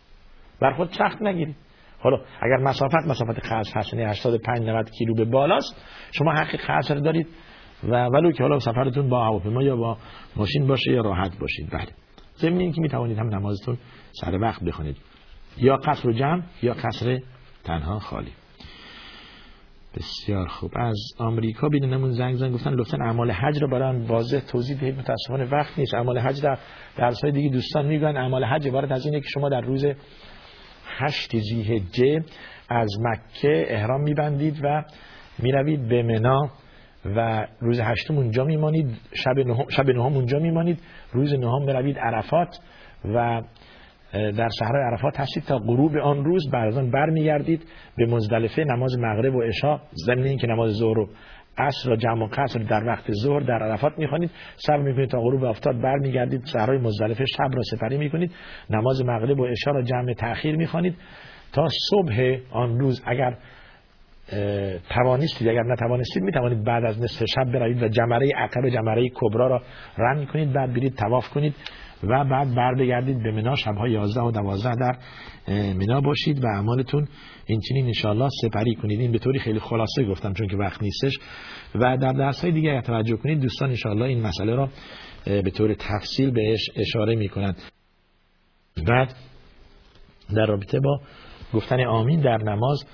بر 0.60 0.72
خود 0.72 0.88
سخت 0.98 1.22
نگیرید. 1.22 1.56
حالا 1.98 2.16
اگر 2.16 2.56
مسافت 2.56 3.06
مسافت 3.08 3.38
قصر 3.38 3.78
هست 3.78 3.94
یعنی 3.94 4.06
85 4.10 4.68
90 4.68 4.90
کیلو 4.90 5.14
به 5.14 5.24
بالاست 5.24 5.84
شما 6.12 6.32
حق 6.32 6.56
قصر 6.68 6.94
دارید. 6.94 7.26
و 7.88 8.06
ولو 8.06 8.32
که 8.32 8.42
حالا 8.42 8.58
سفرتون 8.58 9.08
با 9.08 9.24
هواپیما 9.24 9.62
یا 9.62 9.76
با 9.76 9.96
ماشین 10.36 10.66
باشه 10.66 10.92
یا 10.92 11.00
راحت 11.00 11.38
باشید. 11.38 11.70
بله. 11.70 11.88
ضمن 12.36 12.58
اینکه 12.58 12.80
می 12.80 12.88
توانید 12.88 13.18
هم 13.18 13.34
نمازتون 13.34 13.78
سر 14.20 14.38
وقت 14.38 14.62
بخونید. 14.64 14.96
یا 15.56 15.76
قصر 15.76 16.12
جمع 16.12 16.42
یا 16.62 16.74
قصر 16.74 17.18
تنها 17.64 17.98
خالی. 17.98 18.30
بسیار 19.94 20.46
خوب. 20.46 20.70
از 20.76 20.98
آمریکا 21.18 21.68
نمون 21.68 22.10
زنگ 22.10 22.34
زنگ 22.34 22.52
گفتن 22.52 22.70
لطفا 22.70 22.98
اعمال 23.04 23.30
حج 23.30 23.62
رو 23.62 23.70
برای 23.70 24.06
واضح 24.06 24.40
توضیح 24.40 24.80
دهید 24.80 24.98
متاسفانه 24.98 25.44
وقت 25.44 25.78
نیست. 25.78 25.94
اعمال 25.94 26.18
حج 26.18 26.42
در 26.42 26.58
درس 26.96 27.20
های 27.22 27.32
دیگه 27.32 27.48
دوستان 27.48 27.86
میگن 27.86 28.16
اعمال 28.16 28.44
حج 28.44 28.68
عبارت 28.68 28.92
از 28.92 29.06
اینه 29.06 29.20
که 29.20 29.26
شما 29.34 29.48
در 29.48 29.60
روز 29.60 29.86
هشت 30.98 31.36
زیهجه 31.36 32.24
از 32.68 32.90
مکه 33.00 33.64
احرام 33.68 34.02
میبندید 34.02 34.60
و 34.64 34.84
می‌روید 35.38 35.88
به 35.88 36.02
منا 36.02 36.50
و 37.04 37.46
روز 37.60 37.80
هشتم 37.80 38.16
اونجا 38.16 38.44
میمانید. 38.44 38.96
شب 39.14 39.38
نهم, 39.38 39.68
شب 39.68 39.90
نهم 39.90 40.16
اونجا 40.16 40.38
میمانید. 40.38 40.80
روز 41.12 41.34
نهم 41.34 41.66
بروید 41.66 41.98
عرفات 41.98 42.58
و 43.04 43.42
در 44.12 44.48
صحرای 44.58 44.82
عرفات 44.84 45.20
هستید 45.20 45.44
تا 45.44 45.58
غروب 45.58 45.96
آن 45.96 46.24
روز 46.24 46.50
بعد 46.52 46.68
از 46.68 46.78
آن 46.78 46.90
برمیگردید 46.90 47.62
به 47.96 48.06
مزدلفه 48.06 48.64
نماز 48.64 48.98
مغرب 48.98 49.34
و 49.34 49.42
عشا 49.42 49.80
ضمن 50.06 50.22
اینکه 50.22 50.46
نماز 50.46 50.70
ظهر 50.72 50.98
و 50.98 51.08
عصر 51.58 51.90
و 51.90 51.96
جمع 51.96 52.24
و 52.24 52.26
قصر 52.26 52.58
در 52.58 52.84
وقت 52.86 53.12
ظهر 53.12 53.40
در 53.40 53.62
عرفات 53.62 53.98
می‌خوانید. 53.98 54.30
صبر 54.56 54.82
می‌کنید 54.82 55.10
تا 55.10 55.20
غروب 55.20 55.44
آفتاب 55.44 55.82
برمیگردید 55.82 56.44
صحرای 56.44 56.78
مزدلفه 56.78 57.24
شب 57.24 57.50
را 57.54 57.62
سپری 57.70 57.98
می‌کنید 57.98 58.30
نماز 58.70 59.04
مغرب 59.04 59.40
و 59.40 59.46
عشا 59.46 59.70
را 59.70 59.82
جمع 59.82 60.12
تأخیر 60.12 60.56
می‌خوانید 60.56 60.94
تا 61.52 61.68
صبح 61.90 62.36
آن 62.50 62.78
روز 62.78 63.02
اگر 63.06 63.36
توانستید 64.90 65.48
اگر 65.48 65.62
نتوانستید 65.62 66.22
می‌توانید 66.22 66.64
بعد 66.64 66.84
از 66.84 67.02
نصف 67.02 67.24
شب 67.34 67.52
بروید 67.52 67.82
و 67.82 67.88
جمره 67.88 68.28
عقب 68.36 68.68
جمره 68.68 69.08
کبرا 69.14 69.46
را 69.46 69.62
رن 69.98 70.26
کنید 70.26 70.52
بعد 70.52 70.74
برید 70.74 70.94
تواف 70.94 71.28
کنید. 71.28 71.54
و 72.02 72.24
بعد 72.24 72.54
بر 72.54 72.74
بگردید 72.74 73.22
به 73.22 73.32
منا 73.32 73.54
شبها 73.54 73.88
11 73.88 74.20
و 74.20 74.30
12 74.30 74.74
در 74.74 74.98
منا 75.72 76.00
باشید 76.00 76.44
و 76.44 76.46
اعمالتون 76.46 77.08
این 77.46 77.60
چنین 77.60 77.86
انشاءالله 77.86 78.28
سپری 78.42 78.74
کنید. 78.74 79.00
این 79.00 79.12
به 79.12 79.18
طوری 79.18 79.38
خیلی 79.38 79.58
خلاصه 79.58 80.04
گفتم 80.04 80.32
چون 80.32 80.48
که 80.48 80.56
وقت 80.56 80.82
نیستش. 80.82 81.18
و 81.74 81.96
در 81.96 82.12
درس 82.12 82.40
های 82.40 82.52
دیگه 82.52 82.80
توجه 82.80 83.16
کنید 83.16 83.40
دوستان 83.40 83.68
انشاءالله 83.68 84.04
این 84.04 84.20
مسئله 84.20 84.54
را 84.54 84.68
به 85.24 85.50
طور 85.50 85.74
تفصیل 85.74 86.30
بهش 86.30 86.70
اشاره 86.76 87.14
می 87.14 87.28
کنند 87.28 87.56
بعد 88.88 89.14
در 90.36 90.46
رابطه 90.46 90.80
با 90.80 91.00
گفتن 91.54 91.84
آمین 91.84 92.20
در 92.20 92.38
نماز 92.38 92.84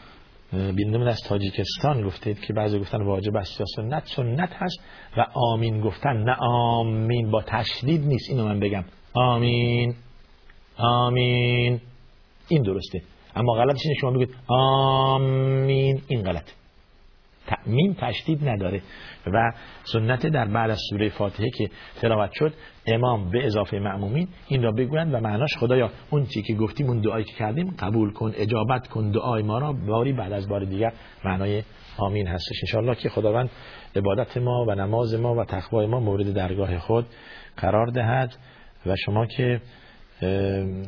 بینده 0.53 1.11
از 1.11 1.21
تاجیکستان 1.29 2.03
گفتید 2.03 2.41
که 2.41 2.53
بعضی 2.53 2.79
گفتن 2.79 3.03
واجب 3.03 3.37
است 3.37 3.61
یا 3.61 3.67
سنت. 3.77 4.07
سنت 4.17 4.51
هست 4.53 4.81
و 5.17 5.27
آمین 5.35 5.81
گفتن. 5.81 6.17
نه 6.17 6.37
آمین 6.41 7.31
با 7.31 7.43
تشدید 7.43 8.07
نیست. 8.07 8.31
اینو 8.31 8.45
من 8.45 8.61
بگم. 8.61 8.85
آمین. 9.13 9.95
آمین. 10.77 11.81
این 12.49 12.63
درسته. 12.63 13.03
اما 13.37 13.53
غلطش 13.53 13.81
اینه 13.85 13.97
شما 14.01 14.11
بگید 14.11 14.35
آمین. 14.49 16.03
این 16.09 16.23
غلط. 16.23 16.51
تأمین 17.47 17.95
تشدید 17.95 18.49
نداره. 18.49 18.83
و 19.27 19.53
سنت 19.85 20.27
در 20.27 20.45
بعد 20.45 20.71
از 20.71 20.81
سوره 20.91 21.09
فاتحه 21.09 21.51
که 21.51 21.71
تلاوت 22.01 22.31
شد 22.33 22.55
امام 22.87 23.31
به 23.31 23.47
اضافه 23.47 23.79
معمومین 23.79 24.29
این 24.49 24.63
را 24.63 24.73
بگویند 24.73 25.15
و 25.15 25.21
معناش 25.21 25.57
خدایا 25.57 25.91
اون 26.11 26.27
چی 26.27 26.43
که 26.43 26.55
گفتیم 26.55 26.87
اون 26.87 27.01
دعایی 27.01 27.25
که 27.25 27.33
کردیم 27.33 27.75
قبول 27.79 28.13
کن 28.13 28.33
اجابت 28.37 28.89
کن 28.89 29.11
دعای 29.11 29.43
ما 29.43 29.59
را 29.59 29.73
باری 29.73 30.13
بعد 30.13 30.33
از 30.33 30.49
بار 30.49 30.65
دیگر 30.65 30.93
معنای 31.25 31.63
آمین 31.99 32.27
هستش. 32.27 32.57
انشاءالله 32.63 32.95
که 32.95 33.09
خداوند 33.09 33.51
عبادت 33.97 34.37
ما 34.37 34.65
و 34.69 34.75
نماز 34.75 35.15
ما 35.15 35.35
و 35.35 35.45
تقوای 35.45 35.87
ما 35.87 36.01
مورد 36.01 36.33
درگاه 36.33 36.79
خود 36.79 37.07
قرار 37.57 37.87
دهد. 37.87 38.37
و 38.87 38.97
شما 38.97 39.27
که 39.27 39.61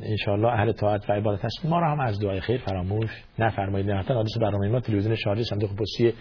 انشاءالله 0.02 0.48
اهل 0.48 0.72
طاعت 0.72 1.10
و 1.10 1.12
عبادت 1.12 1.44
هست 1.44 1.66
ما 1.66 1.80
را 1.80 1.90
هم 1.90 2.00
از 2.00 2.20
دعای 2.20 2.40
خیر 2.40 2.58
فراموش 2.58 3.10
نفرمایید. 3.38 3.90
نهایتا 3.90 4.14
آدرس 4.14 4.38
برنامه 4.40 4.68
ما 4.68 4.80
تلویزیون 4.80 5.14
شارجه 5.14 5.42
صندوق 5.42 5.70
پستی 5.76 6.12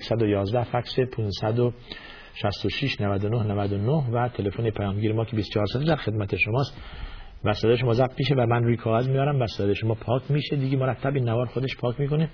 111 0.00 0.64
فکس 0.64 0.98
566 0.98 3.00
99 3.00 3.42
99 3.42 3.92
و 4.12 4.28
تلفن 4.28 4.70
پیامگیر 4.70 5.12
ما 5.12 5.24
که 5.24 5.36
24 5.36 5.66
ساعته 5.66 5.88
در 5.88 5.96
خدمت 5.96 6.36
شماست. 6.36 6.76
و 7.44 7.52
صدای 7.52 7.76
شما 7.76 7.92
ضبط 7.92 8.18
میشه 8.18 8.34
و 8.34 8.46
من 8.46 8.64
روی 8.64 8.76
کاغذ 8.76 9.08
میارم 9.08 9.40
و 9.40 9.46
صدای 9.46 9.74
شما 9.74 9.94
پاک 9.94 10.30
میشه. 10.30 10.56
دیگه 10.56 10.76
مرتب 10.76 11.14
این 11.14 11.28
نوار 11.28 11.46
خودش 11.46 11.76
پاک 11.76 12.00
می‌کنه. 12.00 12.28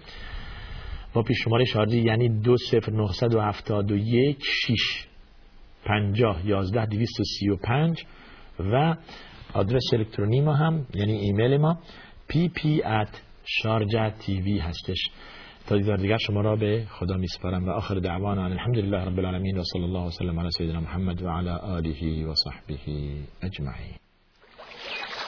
با 1.15 1.23
پیش 1.23 1.37
شماره 1.45 1.65
شارژی 1.65 1.99
یعنی 1.99 2.29
20971 2.29 4.37
6 4.41 5.07
50 5.85 6.47
11 6.47 6.87
235 6.87 8.05
و 8.59 8.97
آدرس 9.55 9.85
الکترونی 9.93 10.41
ما 10.41 10.55
هم 10.55 10.87
یعنی 10.95 11.13
ایمیل 11.13 11.57
ما 11.57 11.79
pp 12.33 12.67
هستش. 14.61 15.11
تا 15.69 15.77
دیدار 15.77 15.97
دیگر 15.97 16.17
شما 16.17 16.41
را 16.41 16.57
به 16.57 16.87
خدا 16.91 17.17
میسپارم 17.17 17.65
و 17.65 17.71
آخر 17.71 17.95
دعوانا 17.95 18.45
الحمدلله 18.45 18.97
رب 18.97 19.19
العالمین 19.19 19.59
و 19.59 19.63
صلی 19.73 19.83
الله 19.83 20.07
وسلم 20.07 20.41
علی 20.41 20.51
سیدنا 20.59 20.81
محمد 20.81 21.23
و 21.23 21.29
علی 21.29 21.49
آله 21.49 22.27
و 22.27 22.35
صحبه 22.35 22.79
اجمعین. 23.43 24.08